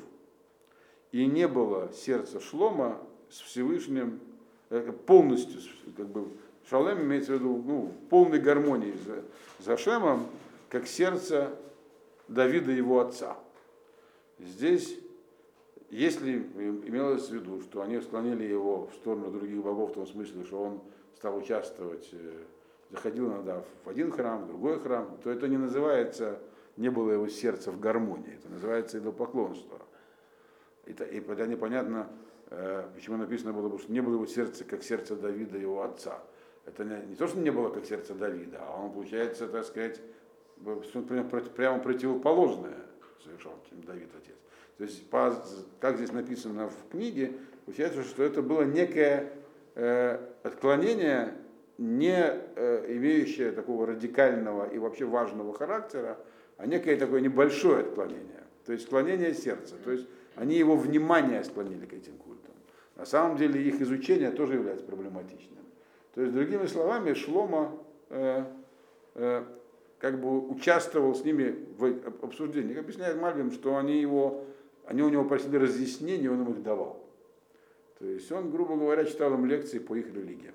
И 1.12 1.26
не 1.26 1.48
было 1.48 1.92
сердца 1.92 2.40
Шлома 2.40 2.98
с 3.28 3.40
Всевышним 3.40 4.20
э, 4.20 4.27
полностью, 5.06 5.60
как 5.96 6.06
бы, 6.08 6.28
Шалем 6.68 7.02
имеется 7.02 7.32
в 7.32 7.34
виду 7.36 7.62
ну, 7.66 7.80
в 7.86 8.08
полной 8.08 8.40
гармонии 8.40 8.94
за, 9.06 9.24
за 9.64 9.76
Шемом, 9.76 10.26
как 10.68 10.86
сердце 10.86 11.50
Давида 12.28 12.72
его 12.72 13.00
отца. 13.00 13.38
Здесь, 14.38 14.98
если 15.90 16.38
имелось 16.38 17.28
в 17.28 17.34
виду, 17.34 17.62
что 17.62 17.80
они 17.80 18.00
склонили 18.00 18.44
его 18.44 18.86
в 18.86 18.94
сторону 18.96 19.30
других 19.30 19.62
богов, 19.62 19.92
в 19.92 19.94
том 19.94 20.06
смысле, 20.06 20.44
что 20.44 20.62
он 20.62 20.80
стал 21.16 21.38
участвовать 21.38 22.08
э, 22.12 22.44
заходил 22.90 23.28
иногда 23.28 23.62
в 23.84 23.88
один 23.88 24.12
храм, 24.12 24.44
в 24.44 24.48
другой 24.48 24.78
храм, 24.80 25.18
то 25.22 25.30
это 25.30 25.48
не 25.48 25.56
называется, 25.56 26.38
не 26.76 26.90
было 26.90 27.12
его 27.12 27.28
сердца 27.28 27.70
в 27.70 27.80
гармонии, 27.80 28.34
это 28.34 28.48
называется 28.48 28.98
идолопоклонство. 28.98 29.78
И, 30.86 30.92
и 30.92 31.20
тогда 31.20 31.46
непонятно, 31.46 32.08
э, 32.08 32.27
почему 32.94 33.16
написано 33.16 33.52
было, 33.52 33.78
что 33.78 33.92
не 33.92 34.00
было 34.00 34.14
его 34.14 34.26
сердца, 34.26 34.64
как 34.64 34.82
сердце 34.82 35.16
Давида, 35.16 35.58
его 35.58 35.82
отца. 35.82 36.22
Это 36.64 36.84
не, 36.84 37.10
не 37.10 37.14
то, 37.14 37.26
что 37.26 37.38
не 37.38 37.50
было 37.50 37.70
как 37.70 37.86
сердце 37.86 38.14
Давида, 38.14 38.58
а 38.60 38.84
он, 38.84 38.92
получается, 38.92 39.48
так 39.48 39.64
сказать, 39.64 40.00
прямо 41.54 41.78
противоположное 41.78 42.78
совершал, 43.24 43.54
чем 43.68 43.82
Давид 43.82 44.08
отец. 44.16 44.36
То 44.76 44.84
есть, 44.84 45.08
по, 45.10 45.34
как 45.80 45.96
здесь 45.96 46.12
написано 46.12 46.68
в 46.68 46.90
книге, 46.90 47.32
получается, 47.64 48.02
что 48.04 48.22
это 48.22 48.42
было 48.42 48.62
некое 48.62 49.32
э, 49.74 50.18
отклонение 50.42 51.34
не 51.78 52.16
э, 52.16 52.84
имеющее 52.96 53.52
такого 53.52 53.86
радикального 53.86 54.68
и 54.68 54.78
вообще 54.78 55.04
важного 55.04 55.52
характера, 55.54 56.18
а 56.56 56.66
некое 56.66 56.96
такое 56.96 57.20
небольшое 57.20 57.80
отклонение, 57.80 58.44
то 58.66 58.72
есть 58.72 58.84
склонение 58.86 59.32
сердца. 59.32 59.76
То 59.84 59.92
есть 59.92 60.08
они 60.34 60.56
его 60.56 60.76
внимание 60.76 61.44
склонили 61.44 61.86
к 61.86 61.92
этим 61.92 62.16
культам. 62.16 62.27
На 62.98 63.06
самом 63.06 63.36
деле 63.36 63.62
их 63.62 63.80
изучение 63.80 64.32
тоже 64.32 64.54
является 64.54 64.84
проблематичным. 64.84 65.64
То 66.14 66.22
есть, 66.22 66.34
другими 66.34 66.66
словами, 66.66 67.14
Шлома 67.14 67.78
э, 68.10 68.44
э, 69.14 69.44
как 70.00 70.20
бы 70.20 70.48
участвовал 70.48 71.14
с 71.14 71.24
ними 71.24 71.64
в 71.78 72.24
обсуждении. 72.24 72.76
Объясняет 72.76 73.20
Мальвин, 73.20 73.52
что 73.52 73.76
они, 73.76 74.00
его, 74.00 74.44
они 74.84 75.02
у 75.02 75.08
него 75.10 75.24
просили 75.24 75.56
разъяснений, 75.56 76.28
он 76.28 76.42
им 76.42 76.52
их 76.52 76.62
давал. 76.64 77.08
То 78.00 78.04
есть 78.04 78.30
он, 78.32 78.50
грубо 78.50 78.76
говоря, 78.76 79.04
читал 79.04 79.32
им 79.34 79.46
лекции 79.46 79.78
по 79.78 79.94
их 79.94 80.12
религиям. 80.12 80.54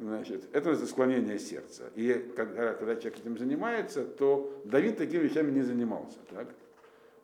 Значит, 0.00 0.48
это 0.52 0.74
склонение 0.86 1.38
сердца. 1.38 1.90
И 1.94 2.12
когда, 2.34 2.74
когда 2.74 2.96
человек 2.96 3.20
этим 3.20 3.38
занимается, 3.38 4.04
то 4.04 4.60
Давид 4.64 4.98
такими 4.98 5.22
вещами 5.22 5.52
не 5.52 5.62
занимался. 5.62 6.18
Так? 6.30 6.48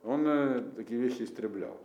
Он 0.05 0.25
э, 0.27 0.63
такие 0.77 1.01
вещи 1.01 1.23
истреблял. 1.23 1.77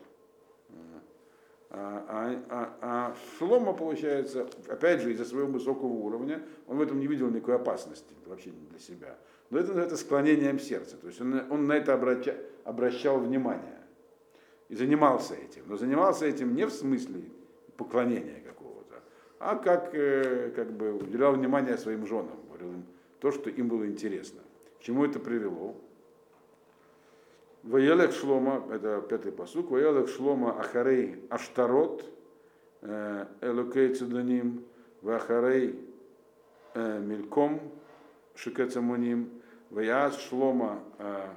А, 1.77 2.05
а, 2.07 2.45
а, 2.49 2.77
а 2.81 3.15
Шлома, 3.37 3.73
получается, 3.73 4.47
опять 4.67 5.01
же, 5.01 5.11
из-за 5.11 5.25
своего 5.25 5.51
высокого 5.51 5.91
уровня, 5.91 6.41
он 6.67 6.77
в 6.77 6.81
этом 6.81 6.99
не 6.99 7.07
видел 7.07 7.29
никакой 7.29 7.55
опасности 7.55 8.13
вообще 8.25 8.51
для 8.69 8.79
себя. 8.79 9.17
Но 9.49 9.59
это 9.59 9.67
называется 9.69 9.97
склонением 9.97 10.59
сердца. 10.59 10.95
То 10.97 11.07
есть 11.07 11.19
он, 11.19 11.41
он 11.49 11.67
на 11.67 11.73
это 11.73 11.93
обраща, 11.93 12.35
обращал 12.63 13.19
внимание 13.19 13.79
и 14.69 14.75
занимался 14.75 15.35
этим. 15.35 15.63
Но 15.67 15.75
занимался 15.75 16.25
этим 16.25 16.55
не 16.55 16.65
в 16.65 16.71
смысле 16.71 17.21
поклонения 17.75 18.45
а 19.39 19.55
как, 19.55 19.93
э, 19.93 20.51
как 20.55 20.71
бы 20.71 20.93
уделял 20.93 21.33
внимание 21.33 21.77
своим 21.77 22.07
женам, 22.07 22.39
говорил 22.47 22.73
им 22.73 22.85
то, 23.19 23.31
что 23.31 23.49
им 23.49 23.67
было 23.67 23.85
интересно. 23.85 24.41
К 24.79 24.83
чему 24.83 25.05
это 25.05 25.19
привело? 25.19 25.75
Ваелек 27.65 28.13
Шлома, 28.13 28.63
это 28.71 29.01
пятый 29.01 29.31
посук, 29.31 29.71
Ваелек 29.71 30.07
Шлома 30.07 30.59
Ахарей 30.59 31.25
Аштарот, 31.31 32.05
э, 32.81 33.25
Элокей 33.41 33.95
Цедоним, 33.95 34.63
Вахарей 35.01 35.79
э, 36.75 36.99
Мельком, 36.99 37.59
Шикецамуним, 38.35 39.41
Ваяз 39.71 40.15
Шлома, 40.29 40.79
э, 40.99 41.27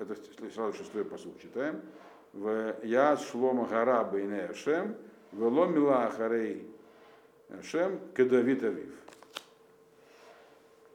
это 0.00 0.16
сразу 0.52 0.76
шестой 0.76 1.02
посук 1.02 1.40
читаем, 1.40 1.80
Ваяз 2.34 3.26
Шлома 3.30 3.66
Гара 3.66 4.04
Бейне 4.04 4.52
Шем, 4.52 4.94
Веломила 5.32 6.04
Ахарей 6.04 6.68
Шем, 7.62 8.00
Кедавит 8.14 8.62
Авив. 8.64 8.94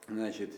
Значит, 0.07 0.51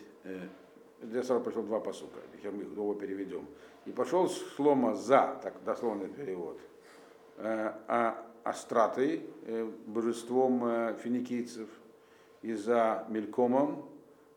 я 1.04 1.24
сразу 1.24 1.42
пошел 1.42 1.64
два 1.64 1.80
посука, 1.80 2.20
мы 2.44 2.64
его 2.64 2.94
переведем. 2.94 3.48
И 3.86 3.92
пошел 3.92 4.30
Шлома 4.30 4.96
за, 4.96 5.40
так 5.42 5.64
дословный 5.64 6.08
перевод, 6.08 6.60
а 7.38 8.26
Астратой, 8.44 9.28
божеством 9.86 10.96
финикийцев, 10.98 11.70
и 12.42 12.54
за 12.54 13.06
Мелькомом, 13.10 13.86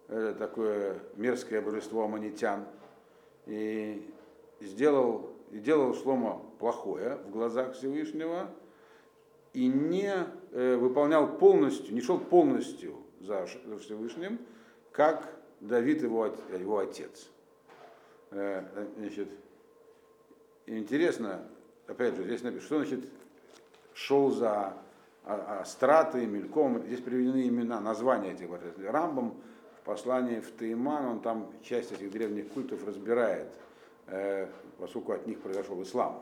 такое 0.08 0.98
мерзкое 1.16 1.62
божество 1.62 2.04
аманитян, 2.04 2.64
и 3.46 4.10
сделал, 4.60 5.30
и 5.50 5.58
делал 5.58 5.94
Шлома 5.94 6.40
плохое 6.58 7.16
в 7.26 7.30
глазах 7.30 7.74
Всевышнего, 7.74 8.50
и 9.52 9.68
не 9.68 10.12
э, 10.50 10.76
выполнял 10.76 11.38
полностью, 11.38 11.94
не 11.94 12.00
шел 12.00 12.18
полностью 12.18 12.96
за 13.20 13.46
Всевышним, 13.80 14.40
как 14.90 15.32
Давид 15.60 16.02
его, 16.02 16.26
его 16.26 16.78
отец. 16.78 17.30
Э, 18.34 18.64
значит, 18.96 19.28
интересно, 20.66 21.46
опять 21.86 22.16
же, 22.16 22.24
здесь 22.24 22.42
написано, 22.42 22.66
что 22.66 22.78
значит 22.78 23.08
шел 23.94 24.30
за 24.30 24.76
Астраты, 25.24 26.26
Мельком, 26.26 26.82
здесь 26.82 27.00
приведены 27.00 27.46
имена, 27.46 27.80
названия 27.80 28.32
этих 28.32 28.50
божеств. 28.50 28.80
Рамбом 28.80 29.40
в 29.78 29.84
послании 29.84 30.40
в 30.40 30.50
Таиман, 30.50 31.06
он 31.06 31.20
там 31.20 31.52
часть 31.62 31.92
этих 31.92 32.10
древних 32.10 32.48
культов 32.48 32.84
разбирает, 32.84 33.46
э, 34.08 34.48
поскольку 34.78 35.12
от 35.12 35.28
них 35.28 35.40
произошел 35.40 35.80
ислам. 35.82 36.20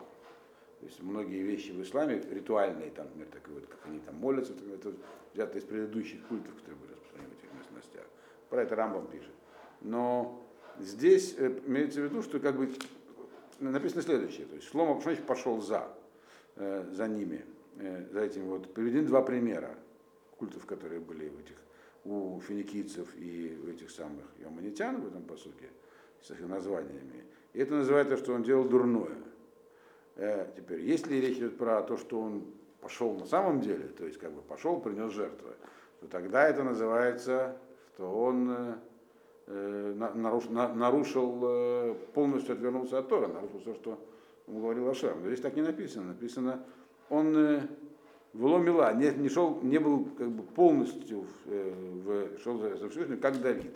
То 0.80 0.86
есть 0.86 1.02
многие 1.02 1.40
вещи 1.42 1.70
в 1.70 1.80
исламе 1.82 2.20
ритуальные, 2.30 2.90
там, 2.90 3.06
например, 3.06 3.28
такие 3.32 3.54
вот, 3.54 3.66
как 3.66 3.78
они 3.86 4.00
там 4.00 4.16
молятся, 4.16 4.52
это 4.52 4.92
взято 5.32 5.58
из 5.58 5.64
предыдущих 5.64 6.26
культов, 6.26 6.54
которые 6.56 6.76
были 6.76 6.92
распространены 6.92 7.34
в 7.34 7.38
этих 7.38 7.54
местностях. 7.58 8.04
Про 8.50 8.62
это 8.62 8.76
Рамбом 8.76 9.06
пишет. 9.06 9.32
Но 9.80 10.44
здесь 10.78 11.34
э, 11.38 11.58
имеется 11.66 12.00
в 12.00 12.04
виду, 12.04 12.22
что 12.22 12.40
как 12.40 12.56
бы 12.56 12.70
написано 13.60 14.02
следующее. 14.02 14.46
То 14.46 14.56
есть 14.56 14.68
Шлома 14.68 15.00
пошел 15.26 15.60
за, 15.60 15.88
э, 16.56 16.84
за 16.92 17.08
ними. 17.08 17.44
Э, 17.78 18.04
за 18.12 18.20
этим 18.20 18.46
вот 18.46 18.72
приведены 18.74 19.06
два 19.06 19.22
примера 19.22 19.74
культов, 20.36 20.66
которые 20.66 21.00
были 21.00 21.28
в 21.28 21.40
этих, 21.40 21.56
у 22.04 22.40
финикийцев 22.40 23.08
и 23.16 23.58
у 23.64 23.68
этих 23.68 23.90
самых 23.90 24.24
яманитян 24.38 25.00
в 25.00 25.06
этом 25.06 25.22
посуке 25.22 25.68
с 26.20 26.30
их 26.30 26.40
названиями. 26.40 27.24
И 27.52 27.60
это 27.60 27.74
называется, 27.74 28.16
что 28.16 28.34
он 28.34 28.42
делал 28.42 28.64
дурное. 28.64 29.16
Э, 30.16 30.46
теперь, 30.56 30.80
если 30.80 31.16
речь 31.16 31.38
идет 31.38 31.56
про 31.56 31.82
то, 31.82 31.96
что 31.96 32.20
он 32.20 32.44
пошел 32.80 33.14
на 33.14 33.26
самом 33.26 33.60
деле, 33.60 33.88
то 33.88 34.04
есть 34.04 34.18
как 34.18 34.32
бы 34.32 34.42
пошел, 34.42 34.80
принес 34.80 35.12
жертву, 35.12 35.48
то 36.00 36.06
тогда 36.08 36.48
это 36.48 36.64
называется, 36.64 37.56
что 37.94 38.10
он 38.12 38.50
э, 38.50 38.74
нарушил, 39.54 40.50
нарушил, 40.50 41.96
полностью 42.14 42.54
отвернулся 42.54 42.98
от 42.98 43.08
Тора, 43.08 43.28
нарушил 43.28 43.60
все, 43.60 43.74
что 43.74 43.98
говорил 44.46 44.88
о 44.88 44.94
Шем. 44.94 45.18
Но 45.22 45.28
здесь 45.28 45.40
так 45.40 45.54
не 45.56 45.62
написано. 45.62 46.08
Написано, 46.08 46.64
он 47.08 47.36
э, 47.36 47.60
вломила, 48.32 48.94
не, 48.94 49.10
не, 49.10 49.28
шел, 49.28 49.60
не 49.62 49.78
был 49.78 50.06
как 50.16 50.30
бы 50.30 50.42
полностью 50.42 51.26
э, 51.46 51.72
в, 52.04 52.38
шел 52.42 52.58
за 52.58 52.76
Всевышним, 52.76 53.20
как 53.20 53.40
Давид. 53.40 53.72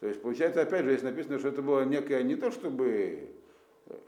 То 0.00 0.08
есть 0.08 0.20
получается, 0.22 0.62
опять 0.62 0.84
же, 0.84 0.92
здесь 0.92 1.02
написано, 1.02 1.38
что 1.38 1.48
это 1.48 1.62
было 1.62 1.84
некое 1.84 2.22
не 2.22 2.36
то, 2.36 2.50
чтобы 2.50 3.30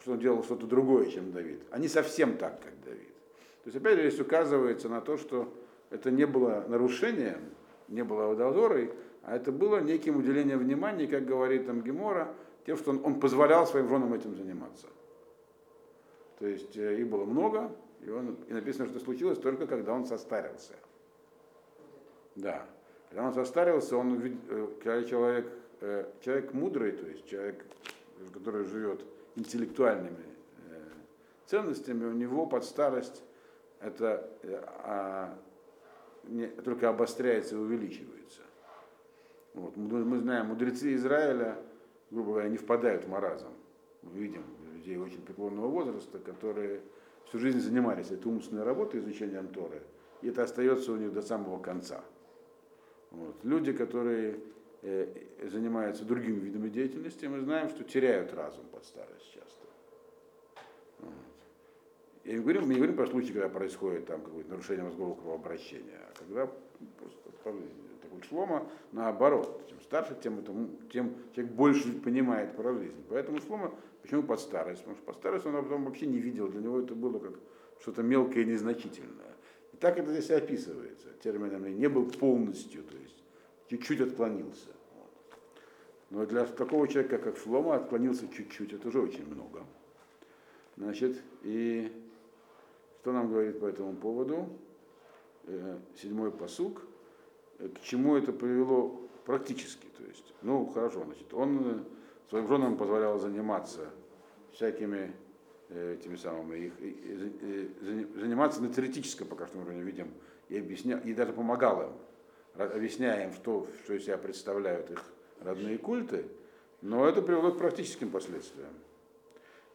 что 0.01 0.13
он 0.13 0.19
делал 0.19 0.43
что-то 0.43 0.67
другое, 0.67 1.07
чем 1.07 1.33
Давид, 1.33 1.61
а 1.71 1.79
не 1.79 1.89
совсем 1.89 2.37
так, 2.37 2.61
как 2.63 2.73
Давид. 2.85 3.09
То 3.63 3.71
есть, 3.71 3.77
опять 3.77 3.97
же, 3.97 4.09
здесь 4.09 4.21
указывается 4.21 4.89
на 4.89 5.01
то, 5.01 5.17
что 5.17 5.53
это 5.91 6.11
не 6.11 6.27
было 6.27 6.65
нарушением, 6.69 7.41
не 7.89 8.03
было 8.03 8.27
водозорой, 8.27 8.91
а 9.29 9.37
это 9.37 9.53
было 9.53 9.81
неким 9.81 10.17
уделением 10.17 10.59
внимания, 10.59 11.07
как 11.07 11.27
говорит 11.27 11.67
там 11.67 11.83
Гемора, 11.83 12.35
тем, 12.65 12.79
что 12.79 12.93
он, 12.93 13.05
он 13.05 13.21
позволял 13.21 13.67
своим 13.67 13.87
женам 13.89 14.15
этим 14.15 14.35
заниматься. 14.35 14.87
То 16.39 16.47
есть 16.47 16.75
э, 16.79 16.99
их 16.99 17.09
было 17.09 17.27
много, 17.27 17.71
и, 18.01 18.09
он, 18.09 18.39
и 18.49 18.55
написано, 18.55 18.89
что 18.89 19.01
случилось 19.01 19.39
только 19.39 19.67
когда 19.67 19.93
он 19.93 20.07
состарился. 20.07 20.73
Да. 22.37 22.65
Когда 23.11 23.27
он 23.27 23.35
состарился, 23.35 23.99
он, 23.99 24.19
э, 24.49 24.69
когда 24.83 25.05
человек, 25.05 25.53
э, 25.83 26.07
человек 26.23 26.55
мудрый, 26.55 26.93
то 26.93 27.07
есть 27.07 27.29
человек, 27.29 27.63
который 28.33 28.65
живет 28.65 29.05
интеллектуальными 29.37 30.25
ценностями, 31.45 32.07
у 32.07 32.13
него 32.13 32.47
под 32.47 32.65
старость 32.65 33.23
это 33.81 34.29
а, 34.85 35.39
не, 36.25 36.47
только 36.47 36.89
обостряется 36.89 37.57
и 37.57 37.59
увеличивается. 37.59 38.48
Вот. 39.59 39.77
Мы 39.77 40.19
знаем, 40.19 40.47
мудрецы 40.47 40.95
Израиля, 40.95 41.59
грубо 42.11 42.33
говоря, 42.33 42.49
не 42.49 42.57
впадают 42.57 43.05
в 43.05 43.09
маразм. 43.09 43.49
Мы 44.03 44.19
видим 44.19 44.45
людей 44.75 44.97
очень 44.97 45.21
преклонного 45.21 45.67
возраста, 45.67 46.19
которые 46.19 46.81
всю 47.27 47.39
жизнь 47.39 47.59
занимались 47.59 48.11
этой 48.11 48.29
умственной 48.29 48.63
работой, 48.63 49.01
изучением 49.01 49.49
Торы, 49.49 49.83
и 50.23 50.29
это 50.29 50.45
остается 50.45 50.93
у 50.93 50.97
них 50.97 51.13
до 51.13 51.23
самого 51.23 51.61
конца. 51.61 52.05
Вот. 53.11 53.37
Люди, 53.43 53.73
которые 53.73 54.39
э, 54.83 55.09
занимаются 55.51 56.05
другими 56.05 56.39
видами 56.39 56.69
деятельности, 56.69 57.27
мы 57.27 57.41
знаем, 57.41 57.69
что 57.69 57.83
теряют 57.83 58.33
разум 58.35 58.65
под 58.71 58.85
старость 58.85 59.33
часто. 59.35 59.67
Вот. 61.01 61.13
Я 62.25 62.35
не 62.35 62.41
говорю, 62.41 62.61
мы 62.63 62.69
не 62.69 62.77
говорим 62.77 62.97
про 62.97 63.07
случаи, 63.07 63.33
когда 63.33 63.49
происходит 63.49 64.07
там 64.07 64.23
какое-то 64.23 64.51
нарушение 64.51 64.85
мозгового 64.85 65.17
кровообращения, 65.17 65.99
а 65.99 66.19
когда 66.19 66.49
просто 66.99 67.31
по 67.43 67.53
жизни. 67.53 67.88
Вот 68.13 68.25
Шлома 68.25 68.67
наоборот, 68.93 69.67
чем 69.69 69.81
старше, 69.81 70.17
тем, 70.23 70.39
это, 70.39 70.53
тем 70.93 71.15
человек 71.35 71.53
больше 71.55 71.93
понимает 72.01 72.57
про 72.57 72.73
жизнь. 72.73 73.05
Поэтому 73.09 73.41
Шлома 73.41 73.73
Почему 74.09 74.23
под 74.23 74.41
старость? 74.41 74.81
Потому 74.81 74.97
что 74.97 75.05
под 75.05 75.17
старость 75.17 75.45
он 75.45 75.63
потом 75.63 75.85
вообще 75.85 76.07
не 76.07 76.17
видел, 76.17 76.49
для 76.49 76.63
него 76.63 76.81
это 76.81 76.95
было 76.95 77.19
как 77.19 77.35
что-то 77.79 78.03
мелкое 78.03 78.45
и 78.45 78.47
незначительное. 78.47 79.37
И 79.75 79.77
так 79.77 79.99
это 79.99 80.11
здесь 80.13 80.31
и 80.31 80.33
описывается. 80.33 81.09
Термином 81.23 81.67
не 81.79 81.89
был 81.91 82.07
полностью, 82.11 82.85
то 82.85 82.97
есть 82.97 83.23
чуть-чуть 83.69 84.01
отклонился. 84.01 84.71
Но 86.09 86.25
для 86.25 86.47
такого 86.47 86.89
человека, 86.89 87.19
как 87.19 87.37
Шлома, 87.37 87.75
отклонился 87.75 88.27
чуть-чуть, 88.29 88.73
это 88.73 88.89
уже 88.89 89.03
очень 89.03 89.27
много. 89.27 89.67
Значит, 90.79 91.21
и 91.43 91.93
что 93.03 93.13
нам 93.13 93.29
говорит 93.29 93.61
по 93.61 93.67
этому 93.67 93.95
поводу? 93.95 94.49
Э, 95.45 95.77
седьмой 96.01 96.31
посук. 96.31 96.81
К 97.59 97.81
чему 97.83 98.17
это 98.17 98.33
привело 98.33 99.01
практически? 99.25 99.87
То 99.97 100.05
есть, 100.05 100.33
ну, 100.43 100.67
хорошо, 100.67 101.05
значит, 101.05 101.35
он 101.35 101.59
э, 101.67 101.85
своим 102.31 102.47
женам 102.47 102.77
позволял 102.77 103.19
заниматься 103.19 103.91
всякими 104.53 105.13
э, 105.69 105.97
этими 105.99 106.15
самыми, 106.15 106.67
их, 106.67 106.73
заниматься 108.15 108.63
на 108.63 108.73
теоретическом 108.73 109.27
пока 109.27 109.49
что 109.49 109.59
уровне, 109.59 109.83
видим, 109.83 110.09
и, 110.49 110.59
объясня, 110.59 110.99
и 110.99 111.13
даже 111.15 111.33
помогал 111.33 111.83
им, 111.83 112.63
объясняя 112.63 113.27
им, 113.27 113.33
что, 113.33 113.67
что 113.83 113.95
из 113.95 114.05
себя 114.05 114.19
представляют 114.19 114.91
их 114.91 115.05
родные 115.41 115.79
культы, 115.79 116.27
но 116.81 117.09
это 117.09 117.23
привело 117.23 117.51
к 117.51 117.59
практическим 117.59 118.11
последствиям. 118.11 118.73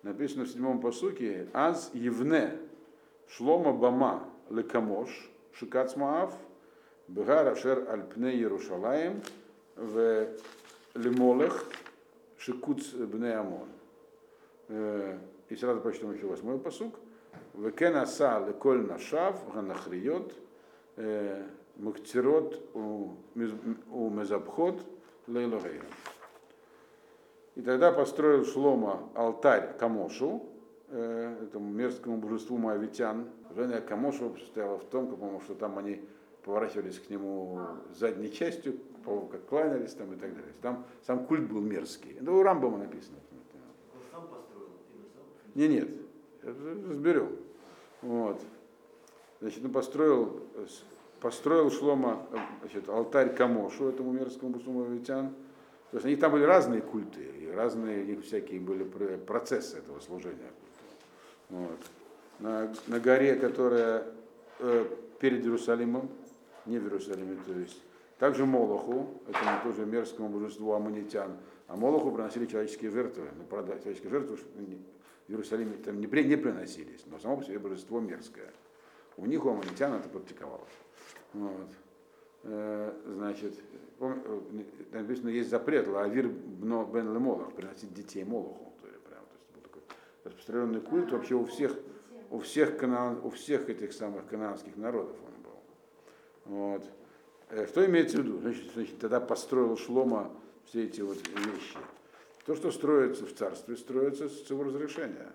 Написано 0.04 0.46
в 0.46 0.50
седьмом 0.50 0.80
посуке 0.80 1.48
«Аз 1.54 1.92
евне 1.94 2.58
шлома 3.28 3.74
бама 3.74 4.30
лекамош 4.50 5.30
шикацмаав 5.54 6.34
бегар 7.08 7.48
ашер 7.48 7.90
альпне 7.90 8.32
Иерушалаем 8.36 9.22
в 9.76 10.28
лемолех 10.96 11.66
Шикуц 12.38 12.94
Бне 12.94 13.36
Амон. 13.36 13.68
И 14.70 15.56
сразу 15.56 15.82
прочтем 15.82 16.14
еще 16.14 16.26
восьмой 16.28 16.60
посук. 16.60 16.96
Векен 17.54 17.96
аса 17.96 18.44
леколь 18.46 18.86
нашав 18.86 19.54
ганахриот 19.54 20.34
мактирот 21.78 22.62
у 22.74 23.16
мезабхот 23.36 24.84
лейлогейра. 25.28 25.86
И 27.56 27.62
тогда 27.62 27.92
построил 27.92 28.46
Шлома 28.46 29.10
алтарь 29.14 29.78
Камошу, 29.78 30.44
э, 30.90 31.38
этому 31.44 31.72
мерзкому 31.72 32.18
божеству 32.18 32.58
моавитян. 32.58 33.30
Женя 33.56 33.80
Камошу 33.80 34.36
состояла 34.38 34.80
в 34.80 34.86
том, 34.86 35.40
что 35.42 35.54
там 35.54 35.78
они 35.78 36.02
поворачивались 36.44 37.00
к 37.00 37.10
нему 37.10 37.60
задней 37.94 38.32
частью, 38.32 38.80
как 39.32 39.46
кланялись 39.48 39.94
там 39.94 40.14
и 40.14 40.16
так 40.18 40.34
далее. 40.34 40.54
Там 40.62 40.86
сам 41.06 41.26
культ 41.26 41.50
был 41.50 41.62
мерзкий. 41.62 42.18
Это 42.20 42.32
у 42.32 42.44
Рамбама 42.44 42.78
написано. 42.78 43.18
Он 43.94 44.00
сам 44.12 44.28
построил 44.28 44.70
Не, 45.56 45.68
нет, 45.68 45.90
разберем. 46.44 47.38
Вот. 48.02 48.42
Значит, 49.40 49.66
он 49.66 49.72
построил, 49.72 50.42
построил 51.20 51.72
Шлома 51.72 52.26
значит, 52.62 52.88
алтарь 52.88 53.36
Камошу, 53.36 53.90
этому 53.90 54.12
мерзкому 54.12 54.60
сумавитян. 54.60 55.34
То 55.92 55.98
есть 55.98 56.06
у 56.06 56.10
них 56.10 56.20
там 56.20 56.32
были 56.32 56.44
разные 56.44 56.82
культы, 56.82 57.22
и 57.22 57.52
разные 57.52 58.04
их 58.06 58.24
всякие 58.24 58.60
были 58.60 58.84
процессы 58.84 59.78
этого 59.78 60.00
служения. 60.00 60.52
Вот. 61.50 61.80
На, 62.40 62.74
на 62.88 63.00
горе, 63.00 63.36
которая 63.36 64.06
э, 64.60 64.86
перед 65.20 65.44
Иерусалимом, 65.44 66.10
не 66.66 66.80
в 66.80 66.84
Иерусалиме, 66.84 67.38
то 67.46 67.54
есть 67.54 67.82
также 68.20 68.46
Молоху, 68.46 69.22
этому 69.28 69.64
тоже 69.64 69.86
мерзкому 69.86 70.30
божеству 70.30 70.72
аммонитян, 70.74 71.38
а 71.68 71.76
Молоху 71.76 72.12
приносили 72.12 72.46
человеческие 72.46 72.92
жертвы. 72.92 73.28
Ну, 73.38 73.44
правда, 73.44 73.78
человеческие 73.80 74.12
жертвы 74.12 74.38
в 74.38 75.32
Иерусалиме 75.32 75.78
там 75.78 76.00
не, 76.00 76.08
не 76.08 76.36
приносились, 76.38 77.04
но 77.08 77.20
само 77.20 77.38
по 77.38 77.44
себе 77.44 77.60
божество 77.60 78.00
мерзкое. 78.00 78.52
У 79.18 79.26
них, 79.26 79.46
у 79.46 79.50
аммонитян, 79.50 79.94
это 79.94 80.10
практиковалось. 80.10 80.72
Вот. 81.34 81.70
Э, 82.44 82.94
значит, 83.06 83.54
э, 84.00 84.42
написано, 84.92 85.30
есть 85.30 85.50
запрет, 85.50 85.88
лавир 85.88 86.28
бен 86.28 87.14
лемолах, 87.14 87.54
приносить 87.54 87.94
детей 87.94 88.24
Молоху. 88.24 88.74
То 88.82 88.88
есть, 88.88 89.00
прям, 89.02 89.20
то 89.20 89.36
есть, 89.36 89.56
был 89.56 89.62
такой 89.62 89.82
распространенный 90.24 90.82
культ 90.82 91.12
вообще 91.12 91.36
у 91.36 91.46
всех, 91.46 91.76
у 92.30 92.40
всех, 92.40 92.78
канан, 92.78 93.20
у 93.24 93.30
всех 93.30 93.70
этих 93.70 93.94
самых 93.94 94.28
канадских 94.28 94.76
народов 94.78 95.16
он. 95.26 95.33
Вот. 96.46 96.84
Э, 97.50 97.68
что 97.68 97.86
имеется 97.86 98.18
в 98.18 98.22
виду? 98.22 98.40
Значит, 98.40 98.72
значит, 98.74 99.00
тогда 99.00 99.20
построил 99.20 99.78
Шлома 99.78 100.32
все 100.66 100.86
эти 100.86 101.02
вот 101.02 101.18
вещи. 101.18 101.78
То, 102.46 102.56
что 102.56 102.72
строится 102.72 103.26
в 103.26 103.34
царстве, 103.34 103.78
строится 103.78 104.28
с 104.28 104.50
его 104.50 104.64
разрешения. 104.64 105.32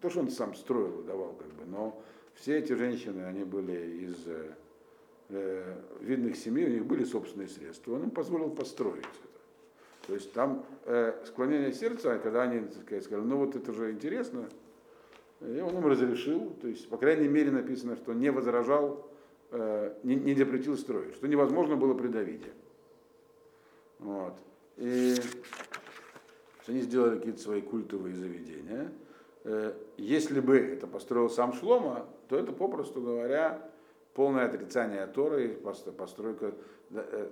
То, 0.00 0.10
что 0.10 0.20
он 0.20 0.30
сам 0.30 0.54
строил, 0.54 1.02
давал, 1.02 1.34
как 1.34 1.48
бы, 1.48 1.64
но 1.66 2.00
все 2.34 2.58
эти 2.58 2.72
женщины, 2.72 3.22
они 3.22 3.44
были 3.44 4.04
из 4.04 4.26
э, 4.26 4.54
э, 5.30 5.74
видных 6.00 6.36
семей, 6.36 6.66
у 6.66 6.70
них 6.70 6.86
были 6.86 7.04
собственные 7.04 7.48
средства, 7.48 7.94
он 7.94 8.04
им 8.04 8.10
позволил 8.10 8.50
построить 8.50 9.04
это. 9.04 9.38
То 10.06 10.14
есть 10.14 10.32
там 10.32 10.64
э, 10.84 11.12
склонение 11.26 11.72
сердца, 11.72 12.18
когда 12.18 12.42
они 12.42 12.60
так 12.60 12.82
сказать, 12.82 13.04
сказали, 13.04 13.26
ну 13.26 13.38
вот 13.38 13.56
это 13.56 13.72
же 13.72 13.90
интересно, 13.90 14.48
и 15.40 15.60
он 15.60 15.76
им 15.76 15.86
разрешил, 15.86 16.50
то 16.60 16.68
есть, 16.68 16.88
по 16.88 16.96
крайней 16.96 17.28
мере, 17.28 17.50
написано, 17.50 17.96
что 17.96 18.12
не 18.12 18.30
возражал, 18.30 19.07
э, 19.50 19.94
не, 20.02 20.16
не 20.16 20.34
запретил 20.34 20.76
строить, 20.76 21.14
что 21.14 21.26
невозможно 21.26 21.76
было 21.76 21.94
при 21.94 22.08
Давиде. 22.08 22.52
Вот. 23.98 24.34
И 24.76 25.14
они 26.66 26.80
сделали 26.80 27.16
какие-то 27.18 27.40
свои 27.40 27.60
культовые 27.60 28.14
заведения. 28.14 28.92
Э, 29.44 29.72
если 29.96 30.40
бы 30.40 30.56
это 30.56 30.86
построил 30.86 31.30
сам 31.30 31.52
Шлома, 31.54 32.06
то 32.28 32.36
это, 32.36 32.52
попросту 32.52 33.00
говоря, 33.00 33.70
полное 34.14 34.46
отрицание 34.46 35.06
Торы, 35.06 35.48
постройка, 35.96 36.54
э, 36.90 37.28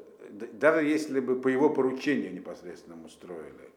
даже 0.52 0.84
если 0.84 1.20
бы 1.20 1.40
по 1.40 1.48
его 1.48 1.70
поручению 1.70 2.32
непосредственно 2.32 2.96
устроили. 3.04 3.70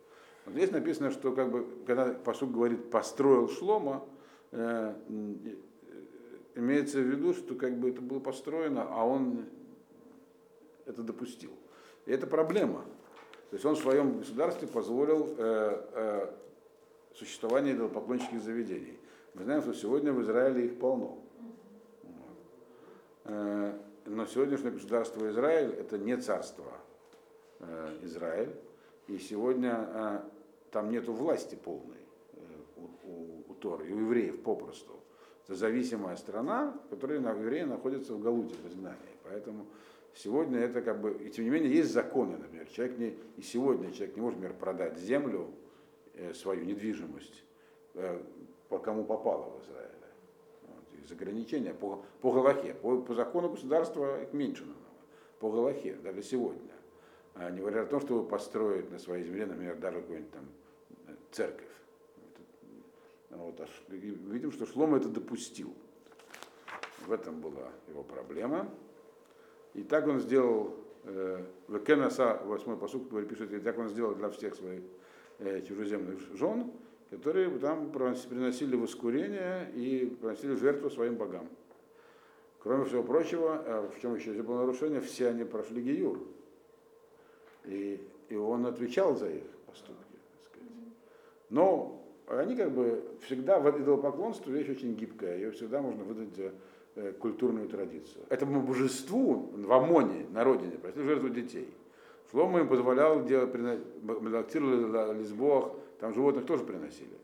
Вот 0.45 0.55
здесь 0.55 0.71
написано, 0.71 1.11
что 1.11 1.31
как 1.31 1.51
бы, 1.51 1.67
когда 1.85 2.13
посуд 2.13 2.51
говорит 2.51 2.89
«построил 2.89 3.49
Шлома», 3.49 4.05
э, 4.51 4.93
имеется 6.59 6.99
в 6.99 7.03
виду, 7.03 7.33
что 7.33 7.55
как 7.55 7.77
бы 7.77 7.89
это 7.89 8.01
было 8.01 8.19
построено, 8.19 8.87
а 8.89 9.05
он 9.05 9.45
это 10.85 11.03
допустил. 11.03 11.51
И 12.05 12.11
это 12.11 12.27
проблема. 12.27 12.85
То 13.49 13.55
есть 13.55 13.65
он 13.65 13.75
в 13.75 13.79
своем 13.79 14.19
государстве 14.19 14.67
позволил 14.67 15.35
э, 15.37 15.85
э, 15.93 16.33
существование 17.15 17.73
идолопоклоннических 17.73 18.41
заведений. 18.41 18.99
Мы 19.33 19.43
знаем, 19.43 19.61
что 19.61 19.73
сегодня 19.73 20.13
в 20.13 20.21
Израиле 20.21 20.65
их 20.65 20.79
полно. 20.79 21.17
Э, 23.25 23.73
но 24.05 24.25
сегодняшнее 24.25 24.71
государство 24.71 25.29
Израиль 25.29 25.71
это 25.71 25.97
не 25.97 26.17
царство 26.17 26.71
э, 27.59 27.99
Израиль. 28.03 28.55
И 29.07 29.17
сегодня 29.17 29.89
э, 29.93 30.19
там 30.71 30.91
нет 30.91 31.07
власти 31.07 31.55
полной 31.55 31.97
у, 32.75 33.09
у, 33.09 33.43
у 33.49 33.53
Торы, 33.55 33.85
у 33.85 33.99
евреев 33.99 34.41
попросту. 34.43 34.98
Это 35.49 35.57
зависимая 35.57 36.15
страна, 36.15 36.79
в 36.85 36.89
которой 36.91 37.17
евреи 37.17 37.63
находятся 37.63 38.13
в 38.13 38.21
Галуте, 38.21 38.53
в 38.63 38.67
изгнании. 38.69 39.17
Поэтому 39.23 39.65
Сегодня 40.15 40.59
это 40.59 40.81
как 40.81 40.99
бы, 40.99 41.13
и 41.13 41.29
тем 41.29 41.45
не 41.45 41.49
менее 41.49 41.71
есть 41.71 41.91
законы, 41.91 42.37
например, 42.37 42.67
человек 42.67 42.97
не, 42.97 43.17
и 43.37 43.41
сегодня 43.41 43.91
человек 43.91 44.15
не 44.15 44.21
может, 44.21 44.39
например, 44.39 44.59
продать 44.59 44.97
землю, 44.97 45.51
э, 46.15 46.33
свою 46.33 46.65
недвижимость, 46.65 47.43
э, 47.93 48.21
по 48.67 48.79
кому 48.79 49.05
попало 49.05 49.51
в 49.51 49.63
Израиле. 49.63 49.93
Вот, 50.63 51.05
из 51.05 51.11
ограничения 51.11 51.73
по, 51.73 52.03
по 52.21 52.31
Галахе. 52.31 52.73
По, 52.73 53.01
по 53.01 53.13
закону 53.13 53.49
государства 53.49 54.21
их 54.21 54.33
меньше 54.33 54.65
надо. 54.65 54.79
По 55.39 55.49
Галахе, 55.49 55.93
даже 56.03 56.21
сегодня. 56.21 56.73
А 57.35 57.49
не 57.49 57.59
говоря 57.59 57.83
о 57.83 57.85
том, 57.85 58.01
чтобы 58.01 58.27
построить 58.27 58.91
на 58.91 58.99
своей 58.99 59.23
земле, 59.23 59.45
например, 59.45 59.77
даже 59.77 60.01
какую-нибудь 60.01 60.31
там 60.31 60.45
э, 61.07 61.15
церковь. 61.31 61.65
Вот, 63.29 63.59
аж, 63.61 63.69
видим, 63.89 64.51
что 64.51 64.65
Шлома 64.65 64.97
это 64.97 65.09
допустил. 65.09 65.73
В 67.05 67.11
этом 67.11 67.41
была 67.41 67.71
его 67.87 68.03
проблема. 68.03 68.69
И 69.73 69.83
так 69.83 70.07
он 70.07 70.19
сделал, 70.19 70.75
э, 71.03 71.45
Векенаса, 71.67 72.41
восьмой 72.45 72.77
посуд, 72.77 73.09
пишет, 73.27 73.53
и 73.53 73.59
так 73.59 73.77
он 73.77 73.89
сделал 73.89 74.15
для 74.15 74.29
всех 74.29 74.55
своих 74.55 74.81
э, 75.37 75.61
чужеземных 75.61 76.19
жен, 76.35 76.71
которые 77.09 77.49
там 77.59 77.91
приносили 77.91 78.75
воскурение 78.75 79.71
и 79.75 80.05
приносили 80.19 80.55
жертву 80.55 80.89
своим 80.89 81.15
богам. 81.15 81.47
Кроме 82.61 82.85
всего 82.85 83.03
прочего, 83.03 83.63
э, 83.65 83.89
в 83.95 84.01
чем 84.01 84.15
еще 84.15 84.33
было 84.43 84.59
нарушение, 84.61 85.01
все 85.01 85.29
они 85.29 85.43
прошли 85.43 85.81
Гиюр. 85.81 86.19
И, 87.65 88.01
и 88.29 88.35
он 88.35 88.65
отвечал 88.65 89.15
за 89.15 89.29
их 89.29 89.43
поступки. 89.65 90.17
Сказать. 90.51 90.93
Но 91.49 91.98
они 92.29 92.55
как 92.55 92.71
бы 92.71 93.03
всегда, 93.25 93.59
в 93.59 93.81
идолопоклонство 93.81 94.51
вещь 94.51 94.69
очень 94.69 94.95
гибкая, 94.95 95.37
ее 95.37 95.51
всегда 95.51 95.81
можно 95.81 96.03
выдать 96.03 96.35
за 96.35 96.51
Э, 96.95 97.13
культурную 97.13 97.69
традицию. 97.69 98.25
Этому 98.29 98.61
божеству 98.61 99.51
в 99.53 99.71
Амоне, 99.71 100.25
на 100.31 100.43
родине, 100.43 100.71
просили 100.71 101.03
жертву 101.03 101.29
детей. 101.29 101.73
Шлома 102.29 102.59
им 102.59 102.67
позволял 102.67 103.23
делать, 103.23 103.53
редактировали 103.55 104.85
на 104.85 105.13
лесбоах, 105.13 105.71
там 105.99 106.13
животных 106.13 106.45
тоже 106.45 106.65
приносили. 106.65 107.17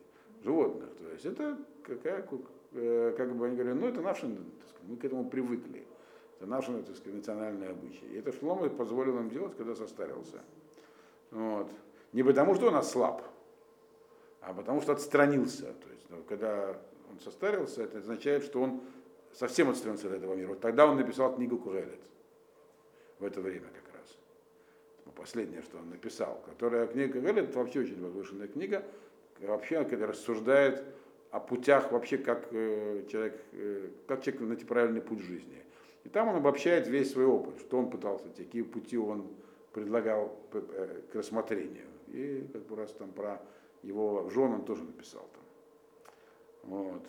Животных. 0.44 0.90
То 0.98 1.12
есть 1.12 1.26
это 1.26 1.58
какая, 1.84 2.26
э, 2.74 3.16
как 3.18 3.36
бы 3.36 3.48
они 3.48 3.58
говорили, 3.58 3.78
ну 3.78 3.88
это 3.88 4.02
сказать, 4.02 4.38
мы 4.88 4.96
к 4.96 5.04
этому 5.04 5.30
привыкли. 5.30 5.84
Это 6.38 6.50
наше 6.50 6.72
так 6.84 6.96
сказать, 6.96 7.16
национальное 7.16 7.72
обычай. 7.72 8.06
И 8.14 8.18
это 8.18 8.32
Шлома 8.32 8.70
позволил 8.70 9.18
им 9.18 9.30
делать, 9.30 9.58
когда 9.58 9.76
состарился. 9.76 10.42
Вот. 11.32 11.70
Не 12.14 12.24
потому, 12.24 12.56
что 12.56 12.68
он 12.68 12.76
ослаб, 12.76 13.24
а 14.46 14.54
потому 14.54 14.82
что 14.82 14.94
отстранился. 14.94 15.64
То 15.66 15.90
есть, 15.92 16.06
ну, 16.10 16.24
когда 16.30 16.78
он 17.10 17.20
состарился, 17.20 17.84
это 17.84 17.98
означает, 17.98 18.44
что 18.44 18.62
он 18.62 18.82
совсем 19.34 19.70
отстранился 19.70 20.08
от 20.08 20.14
этого 20.14 20.36
мира. 20.36 20.50
Вот 20.50 20.62
тогда 20.62 20.86
он 20.86 20.98
написал 20.98 21.36
книгу 21.36 21.58
Курелет. 21.58 22.00
В 23.20 23.26
это 23.26 23.42
время 23.42 23.68
как 23.68 23.96
раз. 23.96 24.18
Последнее, 25.16 25.62
что 25.62 25.78
он 25.78 25.90
написал. 25.90 26.44
Которая 26.46 26.86
книга 26.88 27.20
Курелет, 27.20 27.50
это 27.50 27.60
вообще 27.60 27.80
очень 27.82 28.00
возвышенная 28.02 28.48
книга. 28.48 28.84
Вообще, 29.40 29.84
когда 29.84 30.08
рассуждает 30.08 30.84
о 31.32 31.40
путях 31.40 31.92
вообще, 31.92 32.18
как 32.18 32.48
э, 32.52 33.04
человек, 33.10 33.42
э, 33.54 33.90
как 34.08 34.24
человек 34.24 34.42
найти 34.42 34.66
правильный 34.66 35.02
путь 35.02 35.20
жизни. 35.20 35.64
И 36.04 36.10
там 36.10 36.30
он 36.30 36.36
обобщает 36.36 36.88
весь 36.88 37.12
свой 37.12 37.26
опыт, 37.26 37.60
что 37.60 37.80
он 37.80 37.90
пытался, 37.90 38.30
какие 38.30 38.62
пути 38.62 38.98
он 38.98 39.28
предлагал 39.74 40.40
э, 40.54 41.02
к 41.12 41.16
рассмотрению. 41.16 41.88
И 42.08 42.48
как 42.54 42.62
бы 42.68 42.76
раз 42.76 42.94
там 42.94 43.12
про 43.12 43.42
его 43.86 44.30
жен 44.30 44.54
он 44.54 44.66
тоже 44.66 44.84
написал 44.84 45.28
там. 45.34 45.44
Вот. 46.64 47.02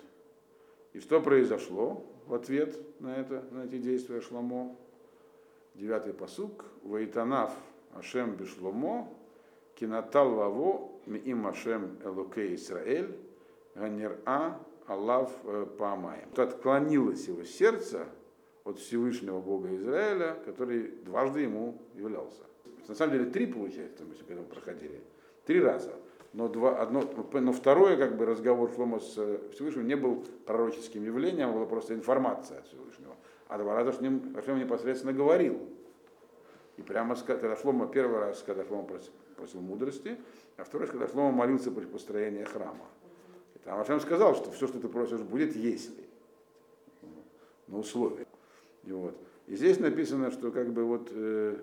И 0.92 1.00
что 1.00 1.20
произошло? 1.20 2.04
в 2.26 2.34
ответ 2.34 2.78
на, 3.00 3.16
это, 3.16 3.44
на 3.52 3.64
эти 3.64 3.78
действия 3.78 4.20
Шломо. 4.20 4.76
Девятый 5.74 6.12
посук. 6.12 6.64
Ваитанав 6.82 7.52
Ашем 7.94 8.36
Бишломо, 8.36 9.08
Кинатал 9.74 10.30
Ваво, 10.34 10.90
Миим 11.06 11.46
Ашем 11.46 11.98
Элуке 12.04 12.54
Исраэль, 12.54 13.16
А, 13.74 14.60
Аллав 14.86 15.32
э, 15.44 15.66
Паамаем. 15.78 16.28
Отклонилось 16.36 17.26
его 17.28 17.44
сердце 17.44 18.06
от 18.64 18.78
Всевышнего 18.78 19.40
Бога 19.40 19.74
Израиля, 19.76 20.36
который 20.44 20.88
дважды 21.04 21.40
ему 21.40 21.78
являлся. 21.94 22.42
На 22.88 22.94
самом 22.94 23.12
деле 23.12 23.30
три 23.30 23.46
получается, 23.46 24.04
мы 24.04 24.14
к 24.14 24.30
этому 24.30 24.46
проходили. 24.46 25.00
Три 25.44 25.60
раза 25.60 25.92
но, 26.36 26.48
два, 26.48 26.76
одно, 26.76 27.02
но 27.32 27.50
второе, 27.50 27.96
как 27.96 28.18
бы, 28.18 28.26
разговор 28.26 28.70
Шлома 28.70 29.00
с 29.00 29.14
Всевышним 29.52 29.86
не 29.88 29.96
был 29.96 30.22
пророческим 30.44 31.02
явлением, 31.02 31.54
была 31.54 31.64
просто 31.64 31.94
информация 31.94 32.58
от 32.58 32.66
Всевышнего. 32.66 33.16
А 33.48 33.56
два 33.56 33.74
раза 33.74 33.94
с 33.94 34.02
ним 34.02 34.36
Шлома 34.44 34.60
непосредственно 34.60 35.14
говорил. 35.14 35.58
И 36.76 36.82
прямо, 36.82 37.16
когда 37.16 37.56
Шлома, 37.56 37.88
первый 37.88 38.20
раз, 38.20 38.42
когда 38.44 38.66
Шлома 38.66 38.82
просил, 38.82 39.12
просил 39.34 39.62
мудрости, 39.62 40.18
а 40.58 40.64
второй 40.64 40.82
раз, 40.82 40.90
когда 40.90 41.08
Шлома 41.08 41.32
молился 41.32 41.70
при 41.70 41.86
построении 41.86 42.44
храма. 42.44 42.84
Там 43.64 43.80
Ашем 43.80 43.98
сказал, 44.00 44.34
что 44.34 44.50
все, 44.50 44.66
что 44.66 44.78
ты 44.78 44.88
просишь, 44.88 45.20
будет, 45.20 45.56
если. 45.56 46.04
На 47.66 47.78
условии. 47.78 48.26
И, 48.84 48.92
вот. 48.92 49.16
и 49.46 49.56
здесь 49.56 49.80
написано, 49.80 50.30
что 50.30 50.50
как 50.50 50.70
бы 50.70 50.84
вот, 50.84 51.08
э, 51.12 51.56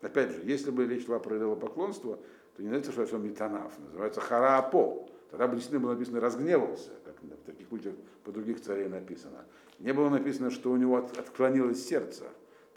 опять 0.00 0.32
же, 0.32 0.42
если 0.42 0.72
бы 0.72 0.84
речь 0.88 1.06
шла 1.06 1.20
про 1.20 1.36
идолопоклонство, 1.36 2.18
то 2.60 2.64
не 2.64 2.68
называется, 2.68 2.92
что 2.92 3.02
Ашем 3.04 3.26
Митанаф, 3.26 3.72
называется 3.78 4.20
Хараапо. 4.20 5.06
Тогда 5.30 5.46
бы 5.48 5.54
действительно 5.54 5.80
было 5.80 5.94
написано 5.94 6.20
«разгневался», 6.20 6.90
как 7.06 7.14
в 7.22 7.46
таких 7.46 7.68
случаях 7.68 7.94
по 8.22 8.32
других 8.32 8.60
царей 8.60 8.86
написано. 8.88 9.46
Не 9.78 9.94
было 9.94 10.10
написано, 10.10 10.50
что 10.50 10.70
у 10.70 10.76
него 10.76 10.98
от, 10.98 11.16
отклонилось 11.16 11.82
сердце, 11.86 12.24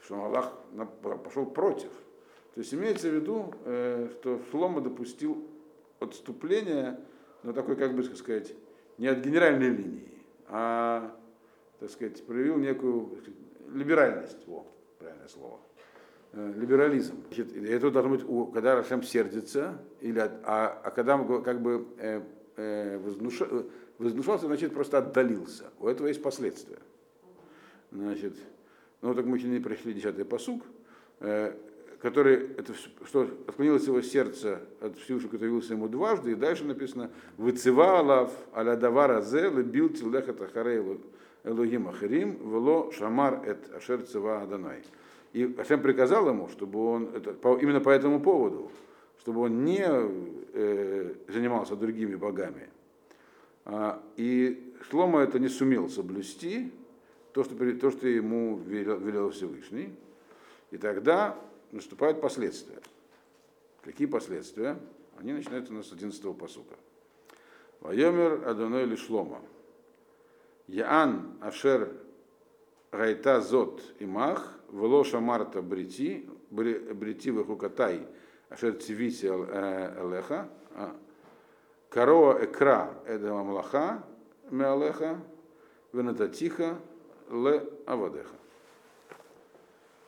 что 0.02 0.24
Аллах 0.24 0.54
пошел 1.26 1.46
против. 1.46 1.90
То 2.54 2.62
есть 2.62 2.74
имеется 2.74 3.10
в 3.10 3.14
виду, 3.14 3.54
э, 3.66 4.08
что 4.14 4.40
Шлома 4.52 4.80
допустил 4.80 5.46
отступление, 6.00 6.98
но 7.42 7.52
такой, 7.52 7.76
как 7.76 7.94
бы 7.94 8.04
сказать, 8.04 8.56
не 8.98 9.08
от 9.08 9.20
генеральной 9.20 9.70
линии, 9.70 10.18
а, 10.48 11.14
так 11.80 11.90
сказать, 11.90 12.26
проявил 12.26 12.56
некую 12.56 13.18
либеральность, 13.74 14.48
во, 14.48 14.66
правильное 15.00 15.28
слово, 15.28 15.60
либерализм. 16.34 17.16
Значит, 17.28 17.56
это 17.56 17.92
должно 17.92 18.18
быть, 18.18 18.54
когда 18.54 18.76
Рашем 18.76 19.04
сердится, 19.04 19.80
или, 20.02 20.20
а, 20.20 20.82
а 20.84 20.92
когда 20.92 21.18
как 21.42 21.62
бы 21.62 21.88
э, 21.98 22.22
э, 22.56 22.98
вознуша, 22.98 23.48
вознушался, 24.00 24.48
значит, 24.48 24.74
просто 24.74 24.98
отдалился. 24.98 25.66
У 25.80 25.88
этого 25.88 26.08
есть 26.08 26.22
последствия. 26.22 26.80
Значит, 27.92 28.36
ну 29.02 29.14
так 29.14 29.26
мы 29.26 29.38
еще 29.38 29.48
не 29.48 29.60
прошли 29.60 29.94
десятый 29.94 30.26
посук. 30.26 30.64
Э, 31.20 31.54
который, 32.02 32.36
это, 32.58 32.74
что 33.06 33.22
отклонилось 33.48 33.88
его 33.88 34.02
сердце 34.02 34.60
от 34.82 34.98
Всевышнего, 34.98 35.32
который 35.32 35.48
явился 35.48 35.74
ему 35.74 35.88
дважды, 35.88 36.32
и 36.32 36.36
дальше 36.36 36.66
написано 36.66 37.10
«Выцевалав 37.38 38.30
аля 38.54 38.76
давара 38.76 39.22
зе 39.22 39.50
лебил 39.50 39.88
тилехат 39.88 40.42
ахарей 40.42 41.00
элогим 41.46 41.88
ахарим 41.88 42.34
вело 42.52 42.92
шамар 42.92 43.48
эт 43.48 43.74
ашер 43.74 44.02
цева 44.02 44.42
аданай». 44.42 44.84
И 45.34 45.56
Ашем 45.58 45.82
приказал 45.82 46.30
ему, 46.30 46.48
чтобы 46.48 46.86
он, 46.86 47.10
это, 47.16 47.34
по, 47.34 47.58
именно 47.58 47.82
по 47.82 47.90
этому 47.90 48.22
поводу, 48.22 48.72
чтобы 49.20 49.42
он 49.42 49.66
не 49.66 49.84
э, 49.84 51.14
занимался 51.28 51.76
другими 51.76 52.16
богами. 52.16 52.70
А, 53.66 54.02
и 54.16 54.74
Шлома 54.90 55.22
это 55.22 55.40
не 55.40 55.50
сумел 55.50 55.90
соблюсти, 55.90 56.72
то, 57.34 57.44
что, 57.44 57.56
то, 57.56 57.92
что 57.92 58.08
ему 58.08 58.58
велел, 58.58 59.00
велел 59.00 59.32
Всевышний. 59.32 59.94
И 60.70 60.78
тогда 60.78 61.36
наступают 61.72 62.22
последствия. 62.22 62.80
Какие 63.82 64.08
последствия? 64.08 64.78
Они 65.18 65.34
начинаются 65.34 65.74
у 65.74 65.76
нас 65.76 65.88
с 65.88 65.94
11 65.94 66.38
посука. 66.38 66.76
Вайомер 67.80 68.48
Адоной 68.48 68.86
Лишлома. 68.86 69.42
Яан 70.68 71.34
Ашер 71.42 71.92
Гайта 72.94 73.42
Зот 73.42 73.82
Имах, 74.00 74.54
Велоша 74.72 75.20
Марта 75.20 75.62
Брити, 75.62 76.30
Брити 76.52 77.32
Вехукатай, 77.32 78.08
Ашер 78.50 78.80
Цивити 78.80 79.26
Элеха, 79.26 80.48
Кароа 81.90 82.44
Экра 82.44 82.94
Эдема 83.08 83.44
Млаха, 83.44 84.04
Меалеха, 84.52 85.20
Венататиха, 85.92 86.78
Ле 87.32 87.68
Авадеха. 87.88 88.36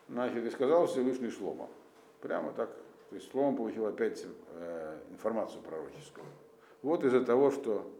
Значит, 0.07 0.45
и 0.45 0.49
сказал 0.51 0.85
Всевышний 0.85 1.31
Шлома. 1.31 1.67
Прямо 2.21 2.51
так. 2.53 2.69
То 3.09 3.15
есть 3.15 3.31
Шлома 3.31 3.57
получил 3.57 3.87
опять 3.87 4.23
э, 4.53 4.99
информацию 5.09 5.63
пророческую. 5.63 6.25
Вот 6.83 7.03
из-за 7.03 7.21
того, 7.25 7.49
что 7.49 7.91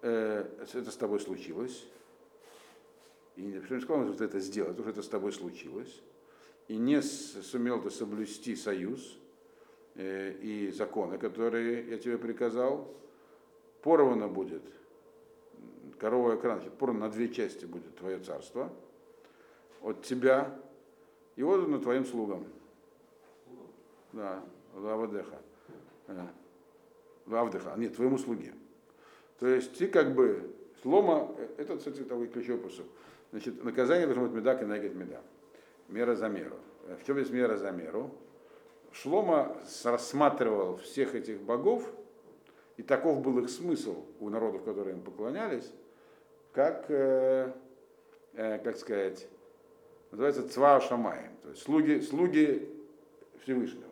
э, 0.00 0.46
это 0.60 0.90
с 0.90 0.96
тобой 0.96 1.20
случилось, 1.20 1.86
и 3.36 3.42
не 3.42 3.80
сказал, 3.80 4.12
что 4.12 4.24
это 4.24 4.38
сделать, 4.40 4.76
потому 4.76 4.90
что 4.90 5.00
это 5.00 5.02
с 5.02 5.10
тобой 5.10 5.32
случилось, 5.32 6.02
и 6.68 6.76
не 6.76 7.02
сумел 7.02 7.82
ты 7.82 7.90
соблюсти 7.90 8.56
союз 8.56 9.18
э, 9.94 10.32
и 10.40 10.70
законы, 10.70 11.18
которые 11.18 11.88
я 11.88 11.98
тебе 11.98 12.16
приказал, 12.18 12.94
порвано 13.82 14.28
будет 14.28 14.62
коровый 15.98 16.36
экран, 16.36 16.60
порвано 16.78 17.06
на 17.06 17.10
две 17.10 17.28
части 17.28 17.64
будет 17.64 17.96
твое 17.96 18.18
царство, 18.18 18.72
от 19.82 20.02
тебя 20.02 20.58
и 21.36 21.42
отдано 21.42 21.78
твоим 21.78 22.04
слугам. 22.04 22.46
Да, 24.12 24.42
Лавадеха. 24.74 25.40
Лавдеха, 27.26 27.72
а 27.72 27.78
нет, 27.78 27.96
твоему 27.96 28.18
слуге. 28.18 28.52
То 29.38 29.46
есть 29.46 29.76
ты 29.76 29.88
как 29.88 30.14
бы 30.14 30.54
слома, 30.82 31.34
это, 31.56 31.76
кстати, 31.76 32.02
такой 32.02 32.28
ключевой 32.28 32.60
посыл. 32.60 32.84
Значит, 33.34 33.64
наказание 33.64 34.06
должно 34.06 34.26
быть 34.26 34.32
медак 34.32 34.62
и 34.62 34.64
нагет 34.64 34.94
меда. 34.94 35.20
Мера 35.88 36.14
за 36.14 36.28
меру. 36.28 36.54
В 36.86 37.04
чем 37.04 37.18
есть 37.18 37.32
мера 37.32 37.56
за 37.56 37.72
меру? 37.72 38.12
Шлома 38.92 39.56
рассматривал 39.82 40.76
всех 40.76 41.16
этих 41.16 41.40
богов, 41.40 41.84
и 42.76 42.84
таков 42.84 43.22
был 43.22 43.40
их 43.40 43.50
смысл 43.50 44.04
у 44.20 44.28
народов, 44.28 44.62
которые 44.62 44.94
им 44.94 45.02
поклонялись, 45.02 45.68
как, 46.52 46.84
э, 46.90 47.52
э, 48.34 48.58
как 48.60 48.76
сказать, 48.76 49.26
называется 50.12 50.48
Цва 50.48 50.80
Шамаем, 50.80 51.32
то 51.42 51.50
есть 51.50 51.62
слуги, 51.62 52.02
слуги 52.02 52.70
Всевышнего. 53.42 53.90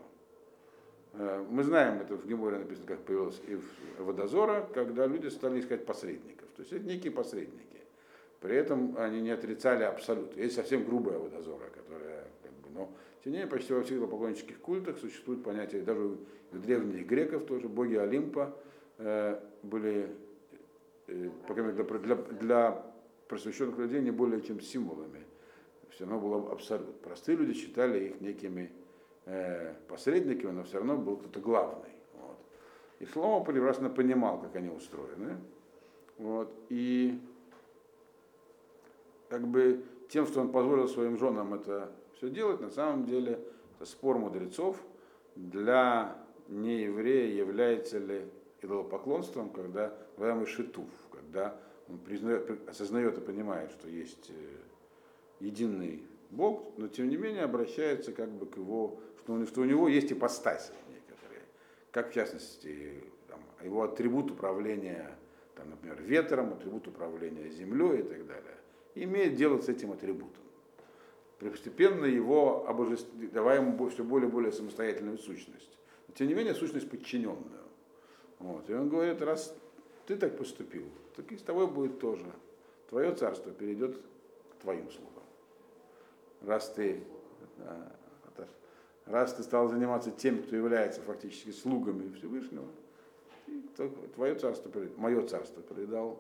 Э, 1.15 1.45
мы 1.51 1.65
знаем, 1.65 2.01
это 2.01 2.15
в 2.15 2.29
Геморе 2.29 2.59
написано, 2.59 2.87
как 2.87 3.01
появилось 3.01 3.43
и 3.49 3.57
в 3.57 4.05
Водозора, 4.05 4.69
когда 4.73 5.05
люди 5.05 5.27
стали 5.27 5.59
искать 5.59 5.85
посредников. 5.85 6.47
То 6.55 6.63
есть 6.63 6.73
это 6.73 6.85
некие 6.85 7.11
посредники. 7.11 7.72
При 8.43 8.57
этом 8.57 8.97
они 8.99 9.21
не 9.21 9.31
отрицали 9.31 9.85
абсолют. 9.85 10.37
Есть 10.37 10.57
совсем 10.57 10.85
грубая 10.85 11.19
водозора, 11.19 11.71
которая, 11.73 12.27
как 12.43 12.53
бы, 12.53 12.71
но 12.75 12.91
тем 13.23 13.33
не 13.33 13.39
менее, 13.39 13.51
почти 13.51 13.73
во 13.73 13.83
всех 13.83 14.01
поклоннических 14.01 14.59
культах 14.59 14.99
существует 14.99 15.45
понятие, 15.45 15.83
даже 15.83 16.01
у 16.03 16.19
древних 16.51 17.07
греков 17.07 17.47
тоже, 17.47 17.69
боги 17.69 17.95
Олимпа 17.95 18.55
э, 18.99 19.41
были, 19.63 20.11
э, 21.07 21.31
по 21.47 21.55
крайней 21.55 21.73
мере, 21.73 21.85
для, 21.85 21.99
для, 21.99 22.17
для 22.17 22.87
просвещенных 23.29 23.79
людей 23.79 24.01
не 24.01 24.11
более 24.11 24.43
чем 24.43 24.61
символами 24.61 25.21
все 25.93 26.05
равно 26.05 26.21
был 26.21 26.51
абсолют. 26.51 27.01
Простые 27.01 27.37
люди 27.39 27.55
считали 27.55 28.09
их 28.09 28.21
некими 28.21 28.73
э, 29.27 29.75
посредниками, 29.89 30.51
но 30.51 30.65
все 30.65 30.79
равно 30.79 30.97
был 30.97 31.17
кто-то 31.17 31.39
главный. 31.39 31.91
Вот. 32.15 32.39
И 32.99 33.07
Шлома 33.07 33.45
прекрасно 33.45 33.89
понимал, 33.89 34.41
как 34.41 34.57
они 34.57 34.71
устроены. 34.71 35.37
Вот. 36.19 36.53
И 36.71 37.21
как 39.33 39.49
бы 39.49 39.83
тем, 40.11 40.27
что 40.27 40.43
он 40.43 40.53
позволил 40.53 40.87
своим 40.89 41.19
женам 41.19 41.55
это 41.55 41.91
все 42.17 42.29
делать, 42.29 42.61
на 42.61 42.69
самом 42.69 43.07
деле 43.07 43.41
это 43.75 43.87
спор 43.87 44.19
мудрецов 44.19 44.77
для 45.37 46.19
нееврея 46.49 47.35
является 47.35 47.97
ли 47.99 48.27
идолопоклонством, 48.61 49.49
когда 49.49 49.97
называемый 50.19 50.45
шитуф, 50.45 50.91
когда 51.11 51.57
он 51.89 51.97
признает, 51.97 52.69
осознает 52.69 53.17
и 53.17 53.21
понимает, 53.23 53.71
что 53.71 53.89
есть 53.89 54.29
э, 54.29 54.35
единый 55.41 56.03
Бог, 56.29 56.65
но 56.77 56.89
тем 56.89 57.09
не 57.09 57.17
менее 57.17 57.45
обращается 57.45 58.13
как 58.13 58.31
бы 58.31 58.45
к 58.45 58.59
его, 58.59 59.01
что, 59.23 59.33
он, 59.33 59.47
что 59.47 59.63
у 59.63 59.65
него 59.65 59.89
есть 59.89 60.13
ипостаси 60.13 60.75
некоторые, 60.91 61.41
как 61.91 62.11
в 62.11 62.13
частности 62.13 63.03
там, 63.29 63.41
его 63.65 63.83
атрибут 63.83 64.31
управления, 64.31 65.17
там, 65.57 65.71
например, 65.71 66.03
ветром, 66.03 66.53
атрибут 66.53 66.87
управления 66.87 67.49
землей 67.49 68.01
и 68.01 68.03
так 68.03 68.27
далее, 68.27 68.57
имеет 68.95 69.37
дело 69.37 69.59
с 69.59 69.69
этим 69.69 69.93
атрибутом. 69.93 70.43
Постепенно 71.39 72.05
его 72.05 72.69
обожествляя, 72.69 73.29
давая 73.31 73.61
ему 73.61 73.89
все 73.89 74.05
более 74.05 74.29
и 74.29 74.33
более 74.33 74.53
самостоятельную 74.53 75.19
сущность. 75.19 75.79
Но, 76.07 76.15
тем 76.15 76.29
не 76.29 76.35
менее, 76.35 76.55
сущность 76.55 76.89
подчиненную. 76.89 77.63
Вот. 78.39 78.71
И 78.71 78.75
он 78.75 78.89
говорит, 78.89 79.21
раз 79.23 79.57
ты 80.07 80.17
так 80.17 80.37
поступил, 80.37 80.85
так 81.17 81.31
и 81.33 81.37
с 81.37 81.43
тобой 81.43 81.67
будет 81.67 81.99
тоже. 81.99 82.27
Твое 82.91 83.13
царство 83.15 83.51
перейдет 83.51 83.97
к 83.97 84.63
твоим 84.63 84.89
слугам 84.91 85.13
раз 86.45 86.71
ты, 86.71 87.03
раз 89.07 89.35
ты 89.35 89.43
стал 89.43 89.69
заниматься 89.69 90.11
тем, 90.11 90.43
кто 90.43 90.57
является 90.57 91.01
фактически 91.03 91.51
слугами 91.51 92.13
Всевышнего, 92.15 92.67
твое 94.15 94.35
царство, 94.35 94.71
мое 94.97 95.27
царство 95.27 95.63
передал, 95.63 96.19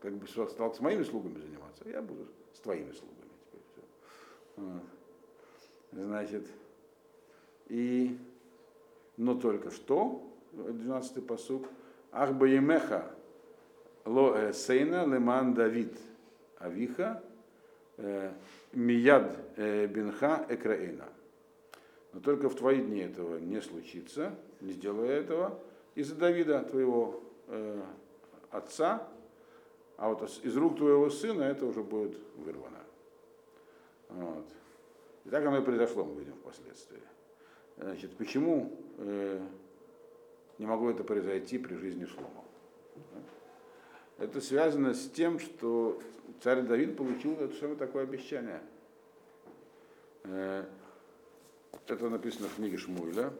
как 0.00 0.14
бы 0.14 0.26
стал 0.26 0.74
с 0.74 0.80
моими 0.80 1.02
слугами 1.02 1.38
заниматься, 1.38 1.88
я 1.88 2.02
буду 2.02 2.26
с 2.54 2.60
твоими 2.60 2.92
слугами 2.92 3.30
теперь 3.46 3.62
все. 3.72 4.80
Значит, 5.92 6.46
и, 7.68 8.18
но 9.16 9.34
только 9.34 9.70
что, 9.70 10.22
12-й 10.52 11.22
посуг, 11.22 11.66
Ах 12.12 12.32
Баемеха 12.32 13.14
ло 14.04 14.52
сейна 14.52 15.06
леман 15.06 15.54
Давид 15.54 15.96
Авиха 16.58 17.22
э, 17.96 18.32
Мияд 18.72 19.36
э, 19.56 19.86
бинха 19.86 20.44
экраина. 20.48 21.08
Но 22.12 22.20
только 22.20 22.48
в 22.48 22.56
твои 22.56 22.80
дни 22.80 23.00
этого 23.00 23.38
не 23.38 23.60
случится, 23.62 24.34
не 24.60 24.72
сделая 24.72 25.20
этого. 25.20 25.60
Из-за 25.94 26.16
Давида, 26.16 26.64
твоего 26.64 27.22
э, 27.46 27.80
отца, 28.50 29.08
а 30.00 30.08
вот 30.08 30.22
из 30.42 30.56
рук 30.56 30.78
твоего 30.78 31.10
сына 31.10 31.42
это 31.42 31.66
уже 31.66 31.82
будет 31.82 32.16
вырвано. 32.38 32.78
Вот. 34.08 34.46
И 35.26 35.28
так 35.28 35.44
оно 35.44 35.58
и 35.58 35.62
произошло, 35.62 36.04
мы 36.04 36.20
видим 36.20 36.32
впоследствии. 36.36 37.02
Значит, 37.76 38.16
почему 38.16 38.72
э, 38.96 39.46
не 40.56 40.64
могло 40.64 40.90
это 40.90 41.04
произойти 41.04 41.58
при 41.58 41.74
жизни 41.74 42.06
Шлома? 42.06 42.44
Это 44.16 44.40
связано 44.40 44.94
с 44.94 45.06
тем, 45.10 45.38
что 45.38 46.00
царь 46.42 46.62
Давид 46.62 46.96
получил 46.96 47.34
это 47.34 47.54
самое 47.56 47.76
такое 47.76 48.04
обещание. 48.04 48.62
Э, 50.24 50.64
это 51.86 52.08
написано 52.08 52.48
в 52.48 52.54
книге 52.54 52.78
Шмуэля. 52.78 53.34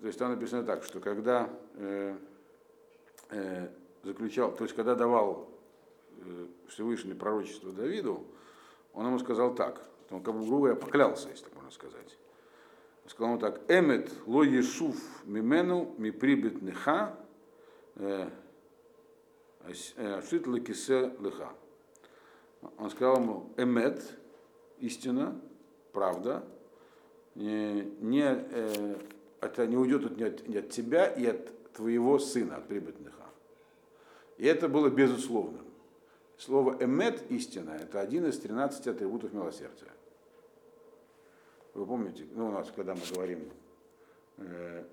То 0.00 0.06
есть 0.06 0.16
там 0.16 0.30
написано 0.30 0.62
так, 0.62 0.84
что 0.84 1.00
когда 1.00 1.50
э, 1.74 2.16
э, 3.30 3.68
заключал, 4.04 4.54
то 4.54 4.62
есть 4.62 4.76
когда 4.76 4.94
давал 4.94 5.55
Всевышний 6.68 7.14
пророчество 7.14 7.72
Давиду, 7.72 8.26
он 8.92 9.06
ему 9.06 9.18
сказал 9.18 9.54
так, 9.54 9.88
он 10.10 10.22
как 10.22 10.34
бы 10.34 10.46
грубо 10.46 10.74
поклялся, 10.74 11.28
если 11.28 11.44
так 11.44 11.54
можно 11.54 11.70
сказать. 11.70 12.18
Он 13.04 13.10
сказал 13.10 13.30
ему 13.30 13.40
так, 13.40 13.60
эмет 13.68 14.12
ло 14.26 14.42
ешув 14.42 14.96
мимену 15.24 15.94
ми 15.98 16.10
прибит 16.10 16.62
неха, 16.62 17.16
э, 17.96 18.28
ашит 19.64 20.46
лекисе 20.46 21.12
леха. 21.20 21.52
Он 22.78 22.90
сказал 22.90 23.16
ему, 23.20 23.52
эмет, 23.56 24.02
истина, 24.78 25.40
правда, 25.92 26.44
не, 27.34 27.82
не, 28.00 28.24
э, 28.24 28.96
это 29.40 29.66
не 29.66 29.76
уйдет 29.76 30.16
не, 30.16 30.24
от, 30.24 30.48
не 30.48 30.56
от 30.56 30.70
тебя 30.70 31.06
и 31.06 31.26
от 31.26 31.72
твоего 31.72 32.18
сына, 32.18 32.56
от 32.56 32.66
прибытных. 32.68 33.16
И 34.38 34.44
это 34.46 34.68
было 34.68 34.90
безусловным. 34.90 35.65
Слово 36.38 36.76
эмет, 36.80 37.30
истина, 37.30 37.70
это 37.70 38.00
один 38.00 38.26
из 38.26 38.38
13 38.38 38.86
атрибутов 38.88 39.32
милосердия. 39.32 39.90
Вы 41.72 41.86
помните, 41.86 42.24
ну, 42.34 42.48
у 42.48 42.52
нас, 42.52 42.70
когда 42.74 42.94
мы 42.94 43.00
говорим 43.14 43.50
э, 44.38 44.84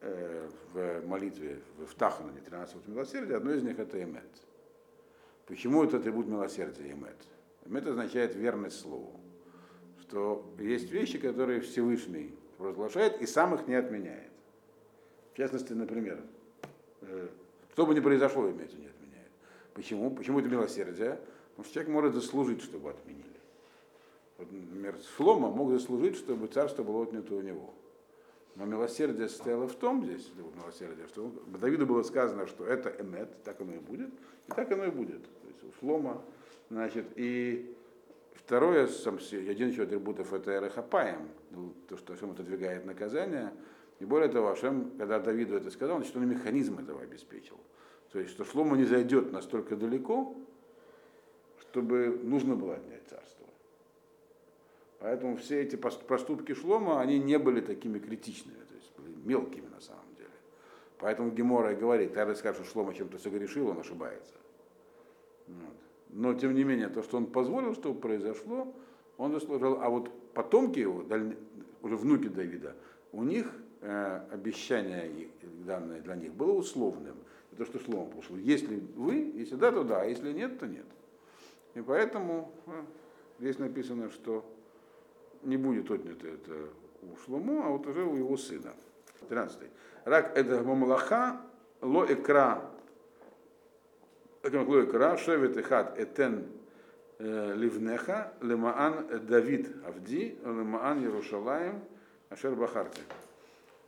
э, 0.00 0.48
в 0.72 1.06
молитве, 1.06 1.60
в 1.78 1.94
Таханане 1.94 2.40
13 2.40 2.74
атрибутов 2.74 2.94
милосердия, 2.94 3.36
одно 3.36 3.52
из 3.52 3.62
них 3.62 3.78
это 3.78 4.02
эмет. 4.02 4.30
Почему 5.46 5.84
это 5.84 5.98
атрибут 5.98 6.26
милосердия 6.26 6.90
эмет? 6.90 7.16
Эмет 7.66 7.86
означает 7.86 8.34
верность 8.34 8.80
слову. 8.80 9.20
Что 10.00 10.44
есть 10.58 10.90
вещи, 10.90 11.18
которые 11.18 11.60
Всевышний 11.60 12.34
провозглашает 12.58 13.20
и 13.22 13.26
сам 13.26 13.54
их 13.54 13.68
не 13.68 13.74
отменяет. 13.74 14.30
В 15.32 15.36
частности, 15.36 15.72
например, 15.72 16.20
э, 17.02 17.28
что 17.72 17.86
бы 17.86 17.94
ни 17.94 18.00
произошло, 18.00 18.50
имеется 18.50 18.76
не 18.76 18.86
отменяет. 18.86 18.99
Почему? 19.80 20.10
Почему 20.10 20.40
это 20.40 20.48
милосердие? 20.50 21.18
Потому 21.50 21.64
что 21.64 21.72
человек 21.72 21.90
может 21.90 22.14
заслужить, 22.14 22.60
чтобы 22.60 22.90
отменили. 22.90 23.24
Вот, 24.36 24.52
например, 24.52 24.94
Шлома 25.16 25.48
мог 25.48 25.70
заслужить, 25.70 26.16
чтобы 26.16 26.48
царство 26.48 26.82
было 26.82 27.02
отнято 27.02 27.34
у 27.34 27.40
него. 27.40 27.72
Но 28.56 28.66
милосердие 28.66 29.30
состояло 29.30 29.66
в 29.66 29.74
том 29.74 30.04
здесь, 30.04 30.30
милосердие, 30.54 31.06
что 31.06 31.32
Давиду 31.46 31.86
было 31.86 32.02
сказано, 32.02 32.46
что 32.46 32.66
это 32.66 32.94
эмет, 33.02 33.42
так 33.42 33.58
оно 33.62 33.72
и 33.72 33.78
будет, 33.78 34.10
и 34.48 34.52
так 34.54 34.70
оно 34.70 34.84
и 34.84 34.90
будет. 34.90 35.22
То 35.22 35.48
есть 35.48 35.64
у 35.64 35.72
Шлома, 35.80 36.20
значит, 36.68 37.06
и 37.16 37.74
второе, 38.34 38.86
сам, 38.86 39.16
один 39.32 39.70
еще 39.70 39.84
атрибутов 39.84 40.34
это 40.34 40.58
эрехапаем, 40.58 41.26
ну, 41.52 41.72
то, 41.88 41.96
что 41.96 42.12
Ашем 42.12 42.32
отодвигает 42.32 42.84
наказание, 42.84 43.50
и 43.98 44.04
более 44.04 44.28
того, 44.28 44.50
Ашем, 44.50 44.90
когда 44.98 45.18
Давиду 45.18 45.56
это 45.56 45.70
сказал, 45.70 45.96
значит, 45.96 46.14
он 46.16 46.28
механизм 46.28 46.78
этого 46.78 47.00
обеспечил. 47.00 47.58
То 48.12 48.18
есть, 48.18 48.32
что 48.32 48.44
Шлома 48.44 48.76
не 48.76 48.84
зайдет 48.84 49.32
настолько 49.32 49.76
далеко, 49.76 50.34
чтобы 51.60 52.18
нужно 52.22 52.56
было 52.56 52.74
отнять 52.74 53.02
царство. 53.08 53.46
Поэтому 54.98 55.36
все 55.36 55.62
эти 55.62 55.76
поступки 55.76 56.52
Шлома, 56.52 57.00
они 57.00 57.18
не 57.18 57.38
были 57.38 57.60
такими 57.60 57.98
критичными, 57.98 58.58
то 58.58 58.74
есть 58.74 58.92
были 58.98 59.14
мелкими 59.24 59.66
на 59.68 59.80
самом 59.80 60.14
деле. 60.16 60.28
Поэтому 60.98 61.30
Гемора 61.30 61.72
и 61.72 61.76
говорит, 61.76 62.12
когда 62.12 62.34
скажет, 62.34 62.62
что 62.62 62.72
Шлома 62.72 62.94
чем-то 62.94 63.18
согрешил, 63.18 63.68
он 63.68 63.78
ошибается. 63.78 64.34
Вот. 65.46 65.76
Но, 66.10 66.34
тем 66.34 66.54
не 66.54 66.64
менее, 66.64 66.88
то, 66.88 67.02
что 67.02 67.16
он 67.16 67.26
позволил, 67.26 67.74
чтобы 67.74 68.00
произошло, 68.00 68.74
он 69.16 69.32
заслужил. 69.32 69.80
А 69.80 69.88
вот 69.88 70.10
потомки 70.34 70.80
его, 70.80 71.04
уже 71.82 71.96
внуки 71.96 72.28
Давида, 72.28 72.74
у 73.12 73.22
них 73.22 73.46
э, 73.80 74.20
обещание 74.32 75.28
данное 75.64 76.00
для 76.00 76.16
них 76.16 76.34
было 76.34 76.52
условным. 76.52 77.16
Это 77.60 77.68
что 77.68 77.78
словом 77.78 78.10
пошло. 78.10 78.38
Если 78.38 78.82
вы, 78.96 79.32
если 79.34 79.54
да, 79.54 79.70
то 79.70 79.84
да, 79.84 80.00
а 80.00 80.04
если 80.06 80.32
нет, 80.32 80.58
то 80.58 80.66
нет. 80.66 80.86
И 81.74 81.82
поэтому 81.82 82.54
э, 82.66 82.70
здесь 83.38 83.58
написано, 83.58 84.08
что 84.08 84.50
не 85.42 85.58
будет 85.58 85.90
отнято 85.90 86.26
это 86.26 86.70
у 87.02 87.16
Шлому, 87.18 87.62
а 87.62 87.68
вот 87.68 87.86
уже 87.86 88.02
у 88.02 88.16
его 88.16 88.38
сына. 88.38 88.72
13. 89.28 89.58
Рак 90.06 90.38
это 90.38 90.62
мамлаха 90.62 91.42
ло 91.82 92.06
экра 92.06 92.62
ло 94.42 94.82
экра 94.82 95.18
шевет 95.18 95.58
эхат 95.58 95.98
этен 95.98 96.46
э, 97.18 97.52
ливнеха 97.56 98.32
лемаан 98.40 99.06
Давид 99.26 99.68
Авди 99.84 100.38
лемаан 100.42 101.02
Ярушалаем 101.02 101.84
Ашер 102.30 102.54
Бахарте. 102.54 103.02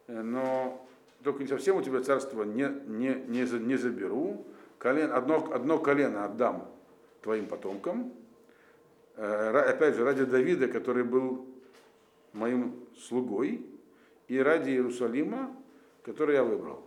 Э, 0.09 0.21
но 0.21 0.87
только 1.23 1.43
не 1.43 1.49
совсем 1.49 1.77
у 1.77 1.83
тебя 1.83 2.01
царство 2.03 2.43
не, 2.43 2.69
не, 2.87 3.15
не, 3.29 3.59
не 3.59 3.77
заберу, 3.77 4.47
колен, 4.79 5.13
одно, 5.13 5.53
одно 5.53 5.79
колено 5.79 6.25
отдам 6.25 6.69
твоим 7.23 7.47
потомкам, 7.47 8.13
э, 9.17 9.65
опять 9.69 9.95
же, 9.95 10.05
ради 10.05 10.25
Давида, 10.25 10.69
который 10.69 11.05
был 11.05 11.47
моим 12.33 12.75
слугой, 12.99 13.67
и 14.29 14.39
ради 14.39 14.71
Иерусалима, 14.71 15.55
который 16.03 16.37
я 16.37 16.45
выбрал. 16.45 16.83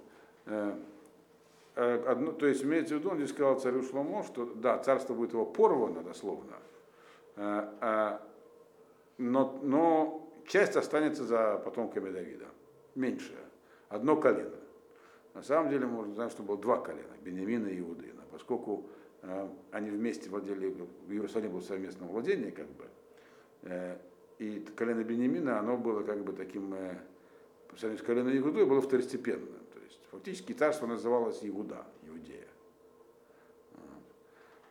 Э, 0.45 0.75
одно, 1.75 2.31
то 2.31 2.47
есть 2.47 2.63
имеется 2.63 2.95
в 2.95 2.99
виду, 2.99 3.09
он 3.09 3.17
здесь 3.17 3.31
сказал 3.31 3.59
царю 3.59 3.83
Шломо, 3.83 4.23
что 4.23 4.45
да, 4.45 4.77
царство 4.77 5.13
будет 5.13 5.33
его 5.33 5.45
порвано 5.45 6.01
дословно, 6.03 6.55
но, 9.17 9.59
но 9.61 10.29
часть 10.47 10.77
останется 10.77 11.25
за 11.25 11.57
потомками 11.57 12.11
Давида 12.11 12.45
меньшее, 12.95 13.44
одно 13.89 14.15
колено. 14.15 14.55
На 15.33 15.43
самом 15.43 15.69
деле 15.69 15.85
можно 15.85 16.13
знать, 16.13 16.31
что 16.31 16.43
было 16.43 16.57
два 16.57 16.79
колена, 16.79 17.13
Бенемина 17.21 17.67
и 17.67 17.79
Иуды. 17.79 18.11
Но 18.15 18.23
поскольку 18.31 18.85
э, 19.21 19.49
они 19.71 19.89
вместе 19.89 20.29
владели, 20.29 20.67
в 20.69 21.11
Иерусалиме 21.11 21.49
было 21.51 21.61
совместное 21.61 22.07
владение, 22.07 22.51
как 22.51 22.67
бы, 22.67 22.85
э, 23.63 23.97
и 24.39 24.65
колено 24.75 25.03
Бенемина, 25.03 25.59
оно 25.59 25.77
было 25.77 26.03
как 26.03 26.23
бы 26.23 26.33
таким, 26.33 26.73
э, 26.73 26.97
по 27.67 27.77
сравнению 27.77 28.03
с 28.03 28.07
коленом 28.07 28.37
Иуды, 28.37 28.65
было 28.65 28.81
второстепенным. 28.81 29.59
То 29.73 29.79
есть 29.81 29.99
фактически 30.11 30.53
царство 30.53 30.87
называлось 30.87 31.39
Иуда, 31.41 31.85
Иудея. 32.03 32.47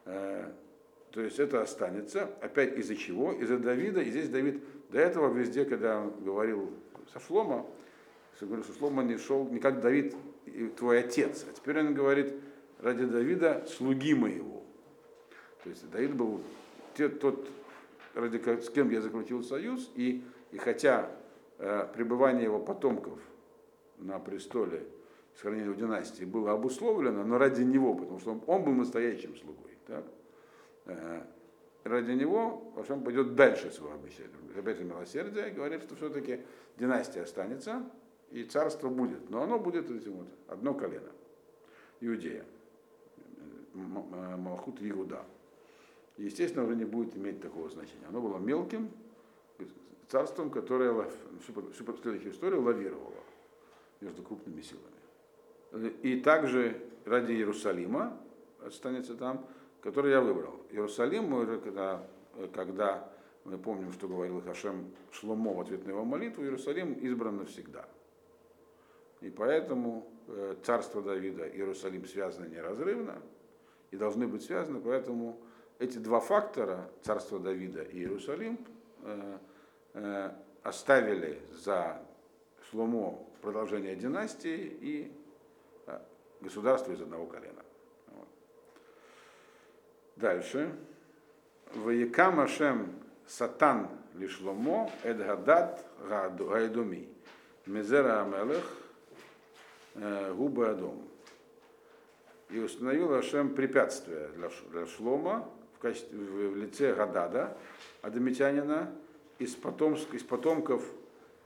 Э, 0.07 0.51
то 1.11 1.21
есть 1.21 1.39
это 1.39 1.63
останется, 1.63 2.29
опять 2.41 2.77
из-за 2.77 2.97
чего? 2.97 3.33
Из-за 3.33 3.59
Давида. 3.59 4.01
И 4.01 4.11
здесь 4.11 4.29
Давид 4.29 4.63
до 4.91 4.99
этого 4.99 5.33
везде, 5.33 5.65
когда 5.65 6.01
он 6.01 6.25
говорил 6.25 6.73
со 7.13 7.21
Шлома, 7.21 7.67
что 8.37 8.47
говорю, 8.47 8.65
что 8.65 8.75
Шлома 8.75 9.03
не 9.03 9.17
шел 9.17 9.49
не 9.49 9.59
как 9.59 9.81
Давид, 9.81 10.15
твой 10.77 11.01
отец. 11.01 11.45
А 11.49 11.53
теперь 11.53 11.81
он 11.81 11.95
говорит, 11.95 12.35
ради 12.81 13.05
Давида 13.07 13.67
слуги 13.67 14.15
моего. 14.15 14.63
То 15.63 15.71
есть 15.71 15.89
Давид 15.91 16.15
был 16.15 16.41
те, 16.97 17.09
тот, 17.09 17.49
ради, 18.15 18.39
с 18.61 18.71
кем 18.71 18.91
я 18.91 19.01
заключил 19.01 19.43
союз, 19.43 19.91
и, 19.95 20.23
и 20.53 20.59
хотя 20.59 21.11
э, 21.59 21.87
пребывание 21.95 22.45
его 22.45 22.59
потомков 22.59 23.19
на 23.99 24.19
престоле, 24.19 24.87
сохранение 25.35 25.67
его 25.71 25.75
династии 25.75 26.25
было 26.25 26.53
обусловлено, 26.53 27.25
но 27.25 27.39
ради 27.39 27.63
него, 27.63 27.95
потому 27.95 28.21
что 28.21 28.33
он, 28.33 28.43
он 28.47 28.65
был 28.65 28.73
настоящим 28.73 29.37
слугой. 29.37 29.79
Так? 29.87 30.05
Э, 30.87 31.23
ради 31.85 32.13
него 32.13 32.73
Ашем 32.77 33.03
пойдет 33.03 33.35
дальше 33.35 33.71
своего 33.71 33.95
обещания. 33.95 34.31
Опять 34.57 34.79
же 34.79 34.85
милосердие, 34.85 35.51
говорит, 35.51 35.83
что 35.83 35.97
все-таки 35.97 36.41
династия 36.77 37.23
останется, 37.23 37.83
и 38.31 38.45
царство 38.45 38.89
будет, 38.89 39.31
но 39.31 39.43
оно 39.43 39.59
будет 39.59 39.91
вот, 39.91 40.27
одно 40.49 40.75
колено, 40.75 41.11
Иудея, 42.01 42.45
Малахут 43.75 44.77
Иуда. 44.81 45.25
Естественно, 46.17 46.65
уже 46.65 46.77
не 46.77 46.85
будет 46.85 47.17
иметь 47.17 47.41
такого 47.41 47.69
значения. 47.69 48.07
Оно 48.09 48.21
было 48.21 48.39
мелким 48.39 48.91
царством, 50.09 50.51
которое 50.51 51.11
всю 51.43 51.85
последующую 51.85 52.33
историю 52.33 52.63
лавировало 52.63 53.13
между 54.01 54.23
крупными 54.23 54.63
силами. 54.63 55.91
И 56.03 56.21
также 56.21 56.81
ради 57.05 57.33
Иерусалима 57.33 58.17
останется 58.65 59.15
там, 59.17 59.45
который 59.81 60.13
я 60.13 60.21
выбрал. 60.21 60.61
Иерусалим, 60.71 61.61
когда, 61.61 62.07
когда 62.53 63.13
мы 63.45 63.59
помним, 63.59 63.93
что 63.93 64.09
говорил 64.09 64.41
Хашем 64.41 64.93
Шломо 65.11 65.53
в 65.53 65.61
ответ 65.61 65.85
на 65.85 65.91
его 65.91 66.05
молитву, 66.05 66.45
Иерусалим 66.45 66.93
избран 66.95 67.39
навсегда. 67.39 67.87
И 69.25 69.31
поэтому 69.31 70.07
э, 70.29 70.55
царство 70.65 71.01
Давида 71.01 71.47
и 71.47 71.57
Иерусалим 71.57 72.07
связаны 72.07 72.47
неразрывно. 72.47 73.23
и 73.91 73.97
должны 73.97 74.29
быть 74.29 74.43
связаны, 74.43 74.81
поэтому 74.81 75.41
эти 75.79 75.97
два 75.97 76.21
фактора, 76.21 76.91
царство 77.01 77.39
Давида 77.39 77.85
и 77.85 78.01
Иерусалим, 78.01 78.59
э, 79.03 79.39
э, 79.95 80.31
оставили 80.63 81.41
за 81.53 82.03
Шломо 82.69 83.27
продолжение 83.41 83.97
династии 83.97 84.77
и 84.81 85.13
государство 86.43 86.93
из 86.93 87.01
одного 87.01 87.25
колена. 87.25 87.63
Вот. 88.09 88.29
Дальше. 90.17 90.71
Ваякам 91.77 92.41
Ашем 92.41 92.93
Сатан 93.27 93.89
лишломо 94.13 94.91
эдгадат 95.03 95.83
гайдуми. 96.09 97.09
Мезера 97.65 98.21
Амелех 98.21 98.84
губы 99.95 100.69
Адом. 100.69 101.03
И 102.51 102.59
установил 102.59 103.15
Ашем 103.15 103.55
препятствие 103.55 104.29
для, 104.37 104.51
для 104.71 104.87
Шлома 104.87 105.49
в, 105.77 105.79
качестве, 105.81 106.19
в 106.19 106.57
лице 106.57 106.95
Гадада, 106.95 107.57
адамитянина, 108.03 108.93
из, 109.39 109.55
потомств, 109.55 110.13
из 110.15 110.23
потомков 110.23 110.85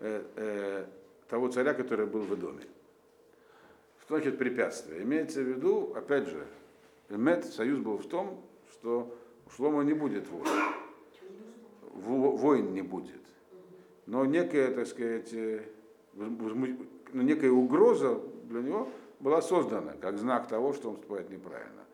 э, 0.00 0.22
э, 0.36 0.84
того 1.28 1.48
царя, 1.48 1.74
который 1.74 2.06
был 2.06 2.20
в 2.20 2.34
Эдоме. 2.34 2.64
Что 4.02 4.16
значит 4.16 4.38
препятствие? 4.38 5.02
Имеется 5.02 5.40
в 5.40 5.44
виду, 5.44 5.92
опять 5.94 6.28
же, 6.28 6.46
Эмет, 7.10 7.44
союз 7.44 7.78
был 7.78 7.98
в 7.98 8.06
том, 8.06 8.42
что 8.72 9.14
у 9.46 9.50
Шлома 9.50 9.82
не 9.82 9.94
будет 9.94 10.28
войн. 10.28 10.46
Войн 11.94 12.72
не 12.72 12.82
будет. 12.82 13.20
Но 14.06 14.24
некая, 14.24 14.74
так 14.74 14.86
сказать, 14.86 15.32
э, 15.32 15.62
некая 17.12 17.50
угроза 17.50 18.20
для 18.48 18.62
него 18.62 18.88
была 19.20 19.42
создана, 19.42 19.92
как 20.00 20.18
знак 20.18 20.48
того, 20.48 20.72
что 20.72 20.90
он 20.90 20.96
поступает 20.96 21.30
неправильно. 21.30 21.84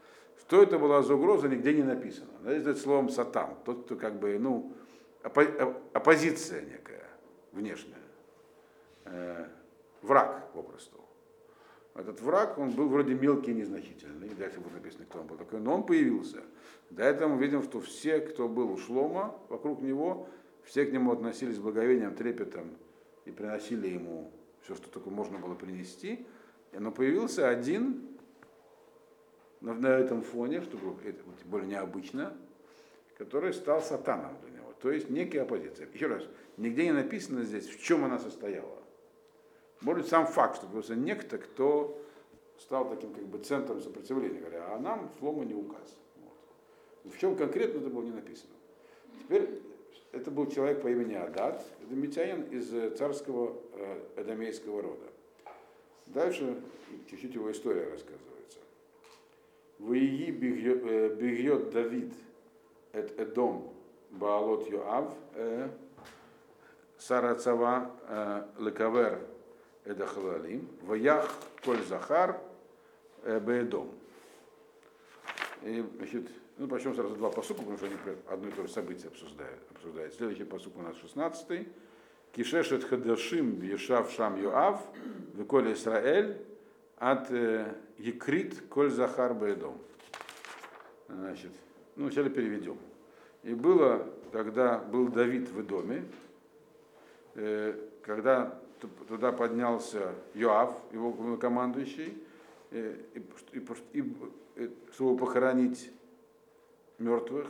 Что 0.40 0.62
это 0.62 0.78
была 0.78 1.02
за 1.02 1.14
угроза, 1.14 1.48
нигде 1.48 1.72
не 1.72 1.82
написано. 1.82 2.30
Это 2.44 2.74
словом 2.74 3.08
сатан, 3.08 3.56
тот, 3.64 3.84
кто 3.84 3.96
как 3.96 4.18
бы, 4.18 4.38
ну, 4.38 4.72
оппозиция 5.22 6.62
некая, 6.62 7.06
внешняя. 7.52 7.96
Э, 9.04 9.46
враг, 10.02 10.52
попросту. 10.52 11.00
Этот 11.94 12.20
враг, 12.20 12.58
он 12.58 12.70
был 12.70 12.88
вроде 12.88 13.14
мелкий 13.14 13.52
и 13.52 13.54
незначительный, 13.54 14.28
дальше 14.30 14.60
будет 14.60 14.74
написано, 14.74 15.04
кто 15.04 15.20
он 15.20 15.26
был 15.26 15.36
такой, 15.36 15.60
но 15.60 15.74
он 15.74 15.86
появился. 15.86 16.42
До 16.90 17.04
этого 17.04 17.28
мы 17.28 17.42
видим, 17.42 17.62
что 17.62 17.80
все, 17.80 18.20
кто 18.20 18.48
был 18.48 18.72
у 18.72 18.76
Шлома, 18.76 19.38
вокруг 19.48 19.80
него, 19.80 20.28
все 20.64 20.84
к 20.86 20.92
нему 20.92 21.12
относились 21.12 21.56
с 21.56 21.60
благовением, 21.60 22.14
трепетом 22.14 22.70
и 23.24 23.30
приносили 23.30 23.88
ему 23.88 24.32
все, 24.62 24.74
что 24.74 24.90
только 24.90 25.10
можно 25.10 25.38
было 25.38 25.54
принести. 25.54 26.26
Но 26.78 26.90
появился 26.90 27.48
один 27.48 28.08
на, 29.60 29.88
этом 29.88 30.22
фоне, 30.22 30.60
чтобы 30.60 30.94
это 31.08 31.22
более 31.44 31.68
необычно, 31.68 32.36
который 33.16 33.52
стал 33.54 33.80
сатаном 33.80 34.36
для 34.42 34.58
него. 34.58 34.72
То 34.82 34.90
есть 34.90 35.08
некая 35.08 35.42
оппозиция. 35.42 35.88
Еще 35.92 36.06
раз, 36.06 36.24
нигде 36.56 36.84
не 36.84 36.92
написано 36.92 37.42
здесь, 37.42 37.68
в 37.68 37.82
чем 37.82 38.04
она 38.04 38.18
состояла. 38.18 38.82
Может 39.80 40.08
сам 40.08 40.26
факт, 40.26 40.56
что 40.56 40.66
появился 40.66 40.94
некто, 40.94 41.38
кто 41.38 42.00
стал 42.58 42.88
таким 42.88 43.12
как 43.12 43.24
бы 43.24 43.38
центром 43.38 43.80
сопротивления, 43.80 44.40
говоря, 44.40 44.74
а 44.74 44.78
нам 44.78 45.10
слома 45.18 45.44
не 45.44 45.54
указ. 45.54 45.96
Вот. 46.22 47.14
В 47.14 47.18
чем 47.18 47.36
конкретно 47.36 47.78
это 47.78 47.90
было 47.90 48.02
не 48.02 48.12
написано. 48.12 48.52
Теперь 49.20 49.62
это 50.12 50.30
был 50.30 50.46
человек 50.50 50.82
по 50.82 50.88
имени 50.88 51.14
Адат, 51.14 51.64
эдомитянин 51.82 52.42
из 52.44 52.96
царского 52.96 53.56
э, 53.72 54.00
эдомейского 54.16 54.82
рода. 54.82 55.13
Дальше 56.06 56.56
чуть-чуть 57.08 57.34
его 57.34 57.50
история 57.50 57.88
рассказывается. 57.90 58.58
В 59.78 59.92
Ии 59.92 60.30
бегет 60.30 61.70
Давид 61.70 62.12
эт 62.92 63.18
Эдом 63.18 63.72
Баалот 64.10 64.68
Йоав 64.70 65.12
э, 65.34 65.68
Сарацава 66.98 67.90
э, 68.08 68.46
Лекавер 68.58 69.20
Эдахалалим 69.84 70.68
Ваях 70.82 71.28
Коль 71.64 71.82
Захар 71.84 72.40
Беедом. 73.24 73.90
И, 75.62 75.84
значит, 75.96 76.28
ну, 76.58 76.68
причем 76.68 76.94
сразу 76.94 77.16
два 77.16 77.30
посука, 77.30 77.60
потому 77.60 77.78
что 77.78 77.86
они 77.86 77.96
одно 78.28 78.48
и 78.48 78.52
то 78.52 78.62
же 78.62 78.68
событие 78.68 79.08
обсуждают. 79.08 79.60
обсуждают. 79.74 80.14
Следующий 80.14 80.44
посук 80.44 80.76
у 80.76 80.82
нас 80.82 80.96
16 80.98 81.66
Кишешет 82.34 82.84
Хадашим 82.84 83.62
Ешав 83.62 84.10
Шам 84.10 84.40
Юав, 84.42 84.82
Виколь 85.34 85.72
Исраэль, 85.72 86.36
от 86.96 87.30
э, 87.30 87.72
Екрит 87.98 88.60
Коль 88.68 88.90
Захар 88.90 89.34
Баедом. 89.34 89.78
Значит, 91.08 91.52
ну, 91.96 92.06
вначале 92.06 92.30
переведем. 92.30 92.78
И 93.42 93.54
было, 93.54 94.08
когда 94.32 94.78
был 94.78 95.08
Давид 95.08 95.48
в 95.50 95.64
доме, 95.64 96.04
э, 97.34 97.78
когда 98.02 98.58
туда 99.08 99.32
поднялся 99.32 100.14
Йоав, 100.34 100.74
его 100.92 101.36
командующий, 101.36 102.18
э, 102.70 102.96
и, 103.14 103.58
и, 103.58 104.00
и, 104.56 104.70
чтобы 104.92 105.18
похоронить 105.18 105.90
мертвых, 106.98 107.46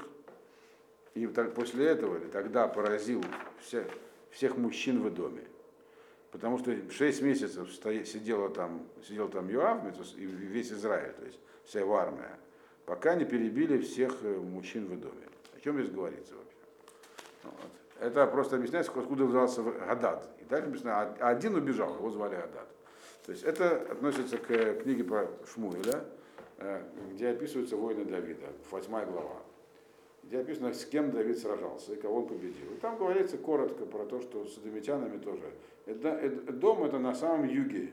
и 1.14 1.26
так, 1.28 1.55
после 1.55 1.87
этого 1.87 2.18
тогда 2.32 2.66
поразил 2.66 3.22
всех, 3.61 3.87
всех 4.35 4.57
мужчин 4.57 5.03
в 5.03 5.14
доме. 5.14 5.45
Потому 6.30 6.59
что 6.59 6.74
6 6.91 7.22
месяцев 7.22 7.70
сидела 7.72 8.51
там, 8.51 8.87
сидел 9.07 9.28
там 9.28 9.49
Юав 9.49 9.85
и 10.16 10.26
весь 10.26 10.72
Израиль, 10.72 11.12
то 11.12 11.24
есть 11.24 11.39
вся 11.64 11.80
его 11.80 11.97
армия, 11.97 12.37
пока 12.85 13.14
не 13.14 13.24
перебили 13.24 13.78
всех 13.78 14.12
э, 14.22 14.37
мужчин 14.37 14.87
в 14.87 15.01
доме. 15.01 15.28
О 15.57 15.61
чем 15.61 15.78
здесь 15.78 15.95
говорится 15.95 16.35
вообще? 16.35 16.57
Вот. 17.45 17.70
Это 18.01 18.26
просто 18.26 18.57
объясняется, 18.57 18.91
откуда 18.97 19.24
взялся 19.24 19.62
Гадад. 19.62 20.28
И 20.41 20.45
дальше 20.45 20.66
написано, 20.66 21.01
а, 21.01 21.16
а 21.20 21.28
один 21.28 21.55
убежал, 21.55 21.95
его 21.95 22.11
звали 22.11 22.35
Гадад. 22.35 22.68
То 23.24 23.32
есть 23.32 23.45
это 23.45 23.76
относится 23.93 24.37
к 24.37 24.82
книге 24.82 25.05
про 25.05 25.30
Шмуэля, 25.47 26.05
э, 26.59 26.82
где 27.12 27.28
описываются 27.28 27.76
войны 27.76 28.05
Давида, 28.05 28.49
восьмая 28.72 29.07
глава 29.07 29.43
где 30.27 30.39
описано, 30.39 30.72
с 30.72 30.85
кем 30.87 31.11
Давид 31.11 31.39
сражался 31.39 31.95
и 31.95 31.97
кого 31.97 32.18
он 32.18 32.27
победил. 32.27 32.72
И 32.72 32.81
там 32.81 32.97
говорится 32.97 33.39
коротко 33.39 33.87
про 33.87 34.05
то, 34.05 34.20
что 34.20 34.45
с 34.47 34.59
адамитянами 34.59 35.18
тоже. 35.18 35.53
Дом 36.53 36.85
это 36.85 36.99
на 36.99 37.14
самом 37.14 37.47
юге, 37.47 37.93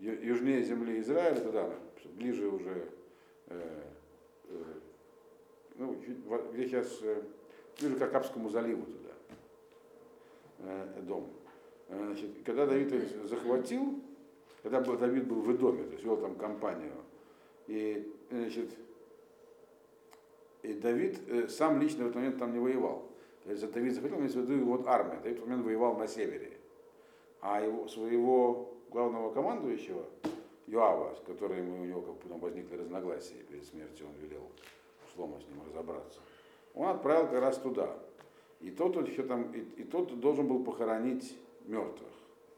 южнее 0.00 0.62
земли 0.62 1.00
Израиля, 1.00 1.40
туда, 1.40 1.70
ближе 2.14 2.48
уже, 2.48 2.88
э, 3.48 3.82
э, 4.48 4.64
ну, 5.76 5.96
где 6.52 6.66
сейчас, 6.66 6.98
э, 7.02 7.22
ближе 7.80 7.96
к 7.96 8.02
Акапскому 8.02 8.48
заливу 8.48 8.82
туда, 8.86 9.10
э, 10.60 11.02
дом. 11.02 11.28
Э, 11.88 12.04
значит, 12.06 12.30
когда 12.44 12.66
Давид 12.66 12.92
их 12.92 13.28
захватил, 13.28 14.00
когда 14.62 14.80
Давид 14.80 15.26
был 15.26 15.42
в 15.42 15.58
доме, 15.58 15.84
то 15.84 15.92
есть 15.92 16.04
вел 16.04 16.16
там 16.16 16.36
компанию, 16.36 16.92
и 17.66 18.12
значит, 18.30 18.70
и 20.66 20.74
Давид 20.74 21.20
э, 21.28 21.48
сам 21.48 21.80
лично 21.80 22.04
в 22.04 22.06
этот 22.08 22.16
момент 22.16 22.38
там 22.38 22.52
не 22.52 22.58
воевал. 22.58 23.04
То 23.44 23.52
есть 23.52 23.72
Давид 23.72 23.94
захватил, 23.94 24.18
имеется 24.18 24.40
в 24.40 24.50
виду 24.50 24.64
вот 24.66 24.86
армия. 24.86 25.20
Давид 25.20 25.38
в 25.38 25.42
этот 25.42 25.46
момент 25.46 25.64
воевал 25.64 25.96
на 25.96 26.08
севере. 26.08 26.58
А 27.40 27.60
его, 27.60 27.86
своего 27.86 28.74
главного 28.90 29.32
командующего, 29.32 30.04
Юава, 30.66 31.14
с 31.14 31.20
которым 31.20 31.80
у 31.80 31.84
него 31.84 32.00
как 32.00 32.16
потом 32.16 32.40
возникли 32.40 32.76
разногласия 32.76 33.36
перед 33.48 33.64
смертью, 33.64 34.06
он 34.08 34.14
велел 34.20 34.42
Шлома 35.14 35.38
с 35.40 35.46
ним 35.46 35.62
разобраться. 35.68 36.18
Он 36.74 36.88
отправил 36.88 37.28
как 37.28 37.40
раз 37.40 37.58
туда. 37.58 37.96
И 38.60 38.70
тот, 38.70 38.96
еще 39.06 39.22
там, 39.22 39.52
и, 39.52 39.60
и 39.80 39.84
тот 39.84 40.18
должен 40.18 40.48
был 40.48 40.64
похоронить 40.64 41.36
мертвых, 41.66 42.10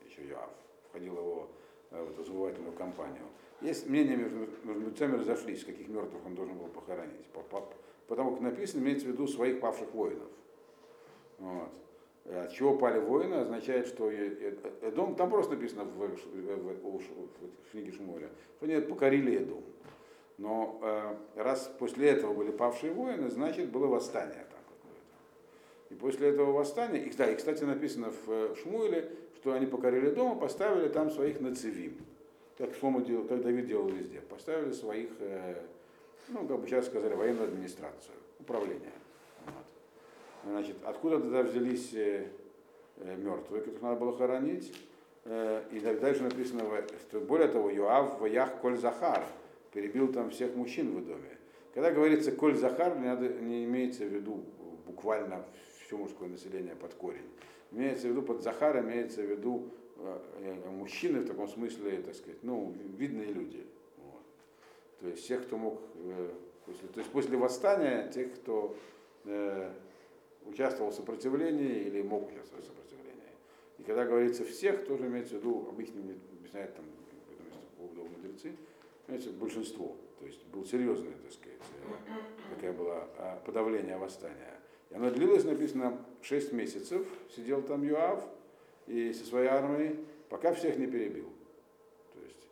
еще 0.08 0.26
Юав. 0.26 0.50
Входил 0.88 1.14
его 1.14 1.48
э, 1.90 2.02
в 2.02 2.10
эту 2.12 2.24
завоевательную 2.24 2.72
кампанию. 2.72 3.24
Есть 3.60 3.88
мнения 3.88 4.16
между, 4.16 4.38
между 4.64 4.80
мертвецами 4.80 5.16
разошлись, 5.16 5.64
каких 5.64 5.88
мертвых 5.88 6.24
он 6.24 6.34
должен 6.34 6.56
был 6.56 6.68
похоронить. 6.68 7.26
По, 7.26 7.40
по, 7.40 7.68
потому 8.08 8.32
как 8.32 8.40
написано, 8.40 8.82
имеется 8.82 9.06
в 9.06 9.10
виду 9.10 9.28
своих 9.28 9.60
павших 9.60 9.92
воинов. 9.92 10.28
Вот. 11.38 11.70
От 12.24 12.52
чего 12.52 12.76
пали 12.76 12.98
воины, 12.98 13.36
означает, 13.36 13.86
что 13.86 14.10
Эдом, 14.10 15.14
там 15.14 15.30
просто 15.30 15.54
написано 15.54 15.84
в, 15.84 15.96
в, 15.96 16.08
в, 16.08 16.98
в 16.98 17.70
книге 17.70 17.92
Шмуэля, 17.92 18.28
что 18.56 18.66
они 18.66 18.80
покорили 18.80 19.36
Эдом. 19.36 19.62
Но 20.36 20.78
э, 20.82 21.16
раз 21.36 21.72
после 21.78 22.10
этого 22.10 22.34
были 22.34 22.50
павшие 22.50 22.92
воины, 22.92 23.30
значит 23.30 23.70
было 23.70 23.86
восстание 23.86 24.46
там 24.50 24.60
какое-то. 24.68 25.00
И 25.90 25.94
после 25.94 26.28
этого 26.28 26.52
восстания, 26.52 27.00
и, 27.00 27.10
да, 27.16 27.30
и 27.30 27.34
кстати 27.34 27.64
написано 27.64 28.10
в 28.10 28.30
э, 28.30 28.54
Шмуэле, 28.62 29.10
что 29.36 29.52
они 29.52 29.66
покорили 29.66 30.10
дом 30.10 30.36
и 30.36 30.40
поставили 30.40 30.88
там 30.88 31.10
своих 31.10 31.40
нацевим. 31.40 31.96
Как 32.58 32.74
Шлома 32.74 33.02
делал, 33.02 33.24
как 33.24 33.40
Давид 33.40 33.66
делал 33.66 33.88
везде. 33.88 34.20
Поставили 34.20 34.72
своих 34.72 35.10
э, 35.20 35.62
ну, 36.28 36.46
как 36.46 36.60
бы 36.60 36.66
сейчас 36.66 36.86
сказали, 36.86 37.14
военную 37.14 37.48
администрацию, 37.48 38.14
управление. 38.40 38.92
Вот. 39.46 39.64
Значит, 40.44 40.76
откуда 40.84 41.20
тогда 41.20 41.42
взялись 41.42 41.92
э, 41.94 42.26
э, 42.96 43.16
мертвые, 43.16 43.62
которых 43.62 43.82
надо 43.82 44.00
было 44.00 44.16
хоронить? 44.16 44.74
Э, 45.24 45.62
и 45.70 45.80
дальше 45.80 46.22
написано, 46.22 46.64
что 47.08 47.20
более 47.20 47.48
того, 47.48 47.70
Юав 47.70 48.20
Ваях 48.20 48.60
Коль 48.60 48.76
Захар 48.76 49.22
перебил 49.72 50.12
там 50.12 50.30
всех 50.30 50.54
мужчин 50.54 50.96
в 50.96 51.06
доме. 51.06 51.38
Когда 51.74 51.90
говорится 51.90 52.32
коль 52.32 52.56
Захар, 52.56 52.98
не, 52.98 53.06
надо, 53.06 53.28
не 53.28 53.64
имеется 53.64 54.04
в 54.04 54.08
виду 54.08 54.42
буквально 54.86 55.44
все 55.86 55.96
мужское 55.96 56.28
население 56.28 56.74
под 56.74 56.94
корень. 56.94 57.28
Имеется 57.70 58.08
в 58.08 58.10
виду 58.10 58.22
под 58.22 58.42
Захар, 58.42 58.80
имеется 58.80 59.22
в 59.22 59.26
виду 59.26 59.70
э, 59.96 60.70
мужчины 60.70 61.20
в 61.20 61.26
таком 61.26 61.46
смысле, 61.46 62.02
так 62.02 62.14
сказать, 62.14 62.42
ну, 62.42 62.74
видные 62.96 63.26
люди. 63.32 63.64
То 65.00 65.08
есть 65.08 65.22
всех, 65.22 65.44
кто 65.44 65.56
мог, 65.56 65.80
э, 65.94 66.30
после, 66.66 66.88
то 66.88 67.00
есть 67.00 67.12
после 67.12 67.36
восстания, 67.36 68.10
тех, 68.10 68.34
кто 68.34 68.76
э, 69.24 69.72
участвовал 70.46 70.90
в 70.90 70.94
сопротивлении 70.94 71.82
или 71.84 72.02
мог 72.02 72.28
участвовать 72.30 72.64
в 72.64 72.68
сопротивлении. 72.68 73.32
И 73.78 73.82
когда 73.82 74.04
говорится 74.04 74.44
всех, 74.44 74.86
тоже 74.86 75.06
имеется 75.06 75.36
в 75.36 75.38
виду, 75.38 75.66
обычно 75.68 76.00
объясняют 76.32 76.74
там, 76.74 76.84
мудрецы, 77.78 78.52
имеется 79.06 79.30
большинство. 79.30 79.96
То 80.18 80.26
есть 80.26 80.44
был 80.46 80.64
серьезное, 80.64 81.12
так 81.12 81.32
сказать, 81.32 81.58
такая 82.54 82.72
была 82.72 83.08
подавление 83.44 83.96
восстания. 83.96 84.58
И 84.90 84.94
оно 84.94 85.10
длилось, 85.10 85.44
написано, 85.44 86.04
6 86.22 86.52
месяцев. 86.52 87.06
Сидел 87.34 87.62
там 87.62 87.82
Юав 87.82 88.24
и 88.86 89.12
со 89.12 89.24
своей 89.24 89.48
армией, 89.48 90.04
пока 90.28 90.52
всех 90.54 90.78
не 90.78 90.86
перебил. 90.86 91.30
То 92.14 92.20
есть 92.20 92.48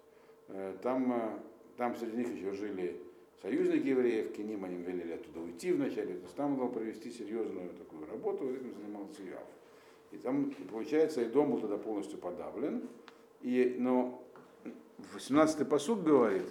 э, 0.48 0.76
там, 0.82 1.12
э, 1.12 1.38
там 1.76 1.94
среди 1.96 2.16
них 2.16 2.34
еще 2.34 2.52
жили 2.52 3.00
союзники 3.42 3.88
евреев, 3.88 4.34
к 4.34 4.38
ним 4.38 4.64
они 4.64 4.82
велели 4.82 5.12
оттуда 5.12 5.40
уйти 5.40 5.72
вначале. 5.72 6.14
То 6.14 6.22
есть 6.22 6.36
там 6.36 6.56
было 6.56 6.68
провести 6.68 7.10
серьезную 7.10 7.70
такую 7.70 8.06
работу, 8.06 8.54
этим 8.54 8.74
занимался 8.74 9.22
Юав. 9.22 9.46
И 10.12 10.18
там, 10.18 10.52
получается, 10.70 11.22
и 11.22 11.26
дом 11.26 11.50
был 11.50 11.60
тогда 11.60 11.76
полностью 11.76 12.18
подавлен. 12.18 12.88
И, 13.42 13.76
но 13.78 14.22
18-й 15.14 15.64
посуд 15.64 16.02
говорит, 16.02 16.46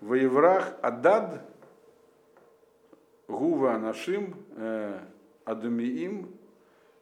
Воеврах 0.00 0.76
Адад 0.82 1.48
Гува 3.28 3.78
Нашим 3.78 4.34
э, 4.56 5.00
Адумиим 5.44 6.28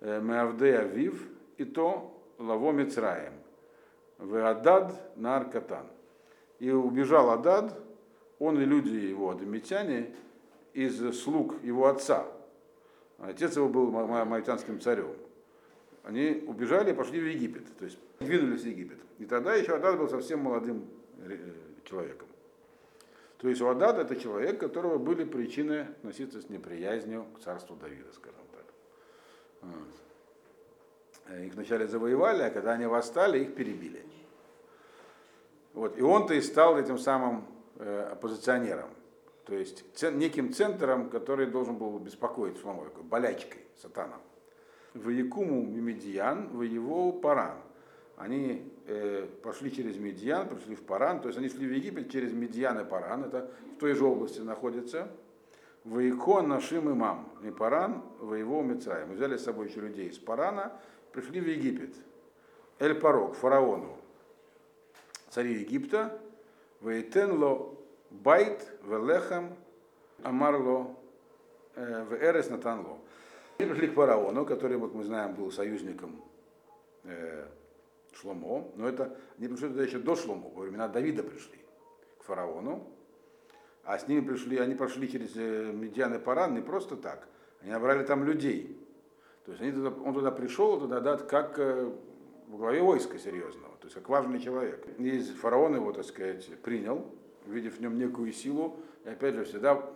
э, 0.00 0.20
Меавде 0.20 0.76
Авив 0.76 1.28
и 1.56 1.64
то 1.64 2.22
Лаво 2.38 2.72
Мицраем. 2.72 3.32
В 4.18 4.48
Адад 4.48 5.16
Наркатан. 5.16 5.86
И 6.62 6.70
убежал 6.70 7.30
Адад, 7.30 7.76
он 8.38 8.62
и 8.62 8.64
люди 8.64 8.94
его, 8.94 9.30
адамитяне, 9.30 10.14
из 10.74 11.20
слуг 11.20 11.60
его 11.64 11.88
отца. 11.88 12.24
Отец 13.18 13.56
его 13.56 13.68
был 13.68 13.90
маитянским 13.90 14.80
царем. 14.80 15.12
Они 16.04 16.44
убежали 16.46 16.92
и 16.92 16.94
пошли 16.94 17.18
в 17.18 17.24
Египет, 17.24 17.64
то 17.76 17.84
есть 17.84 17.98
двинулись 18.20 18.62
в 18.62 18.66
Египет. 18.66 18.98
И 19.18 19.24
тогда 19.24 19.56
еще 19.56 19.74
Адад 19.74 19.98
был 19.98 20.08
совсем 20.08 20.38
молодым 20.38 20.86
э, 21.18 21.36
человеком. 21.82 22.28
То 23.38 23.48
есть 23.48 23.60
у 23.60 23.66
Адада 23.66 24.02
это 24.02 24.14
человек, 24.14 24.60
которого 24.60 24.98
были 24.98 25.24
причины 25.24 25.88
относиться 25.98 26.40
с 26.40 26.48
неприязнью 26.48 27.26
к 27.36 27.40
царству 27.40 27.74
Давида, 27.74 28.12
скажем 28.12 28.46
так. 28.52 28.64
Вот. 29.62 31.38
Их 31.40 31.54
вначале 31.54 31.88
завоевали, 31.88 32.42
а 32.42 32.50
когда 32.50 32.74
они 32.74 32.86
восстали, 32.86 33.40
их 33.40 33.56
перебили. 33.56 34.06
Вот. 35.74 35.98
И 35.98 36.02
он-то 36.02 36.34
и 36.34 36.40
стал 36.40 36.78
этим 36.78 36.98
самым 36.98 37.44
э, 37.76 38.08
оппозиционером, 38.12 38.90
то 39.46 39.54
есть 39.54 39.84
цен, 39.94 40.18
неким 40.18 40.52
центром, 40.52 41.10
который 41.10 41.46
должен 41.46 41.76
был 41.76 41.98
беспокоить 41.98 42.56
такой 42.56 43.02
болячкой, 43.02 43.62
сатаном. 43.80 44.20
В 44.94 45.08
Мимедиян, 45.08 46.48
в 46.48 46.62
его 46.62 47.12
Паран 47.12 47.56
они 48.16 48.70
э, 48.86 49.26
пошли 49.42 49.72
через 49.72 49.96
Медьян, 49.96 50.48
пришли 50.48 50.76
в 50.76 50.82
Паран, 50.82 51.20
то 51.20 51.28
есть 51.28 51.38
они 51.38 51.48
шли 51.48 51.66
в 51.66 51.72
Египет 51.72 52.10
через 52.10 52.32
Медьян 52.32 52.78
и 52.78 52.84
Паран, 52.84 53.24
это 53.24 53.50
в 53.76 53.80
той 53.80 53.94
же 53.94 54.04
области 54.04 54.40
находится. 54.40 55.08
Воикон 55.84 56.48
нашим 56.48 56.92
имам, 56.92 57.28
и 57.42 57.50
Паран, 57.50 58.02
воевал 58.20 58.62
Мицраем. 58.62 59.08
Мы 59.08 59.14
взяли 59.14 59.36
с 59.36 59.42
собой 59.42 59.68
еще 59.68 59.80
людей 59.80 60.08
из 60.08 60.18
Парана, 60.18 60.72
пришли 61.12 61.40
в 61.40 61.48
Египет. 61.48 61.96
Эль 62.78 62.94
Парок, 62.94 63.34
фараону, 63.34 63.96
царю 65.32 65.52
Египта, 65.52 66.20
Вейтенло 66.82 67.74
Байт, 68.10 68.70
Велехам, 68.84 69.56
Амарло, 70.22 70.94
э, 71.74 72.04
в 72.04 72.14
Эрес 72.14 72.50
Натанло. 72.50 72.98
И 73.58 73.64
пришли 73.64 73.88
к 73.88 73.94
фараону, 73.94 74.44
который, 74.44 74.76
вот 74.76 74.94
мы 74.94 75.04
знаем, 75.04 75.34
был 75.34 75.50
союзником 75.50 76.22
э, 77.04 77.46
Шломо, 78.12 78.70
но 78.76 78.88
это 78.88 79.16
не 79.38 79.48
пришли 79.48 79.68
туда 79.68 79.82
еще 79.82 79.98
до 79.98 80.16
Шломо, 80.16 80.50
во 80.50 80.62
времена 80.64 80.86
Давида 80.88 81.22
пришли 81.22 81.58
к 82.18 82.24
фараону, 82.24 82.86
а 83.84 83.98
с 83.98 84.06
ними 84.08 84.20
пришли, 84.20 84.58
они 84.58 84.74
прошли 84.74 85.10
через 85.10 85.34
э, 85.36 85.72
Медиан 85.72 86.14
и 86.14 86.18
Паран 86.18 86.54
не 86.54 86.60
просто 86.60 86.96
так, 86.96 87.26
они 87.62 87.72
набрали 87.72 88.04
там 88.04 88.24
людей. 88.24 88.78
То 89.46 89.52
есть 89.52 89.62
они 89.62 89.72
туда, 89.72 89.88
он 89.88 90.12
туда 90.12 90.30
пришел, 90.30 90.78
туда 90.78 91.00
дат 91.00 91.22
как 91.22 91.58
э, 92.52 92.54
в 92.54 92.58
главе 92.58 92.82
войска 92.82 93.18
серьезного, 93.18 93.76
то 93.78 93.84
есть 93.84 93.94
как 93.94 94.08
важный 94.08 94.40
человек. 94.40 94.86
И 94.98 95.20
фараон 95.20 95.74
его, 95.74 95.92
так 95.92 96.04
сказать, 96.04 96.46
принял, 96.62 97.06
увидев 97.46 97.78
в 97.78 97.80
нем 97.80 97.98
некую 97.98 98.32
силу, 98.32 98.76
и 99.04 99.08
опять 99.08 99.34
же 99.34 99.44
всегда 99.44 99.90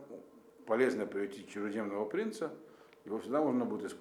полезно 0.66 1.06
прийти 1.06 1.46
чужеземного 1.46 2.04
принца, 2.06 2.52
его 3.04 3.18
всегда 3.18 3.40
можно 3.40 3.64
будет 3.64 3.84
использовать 3.84 3.94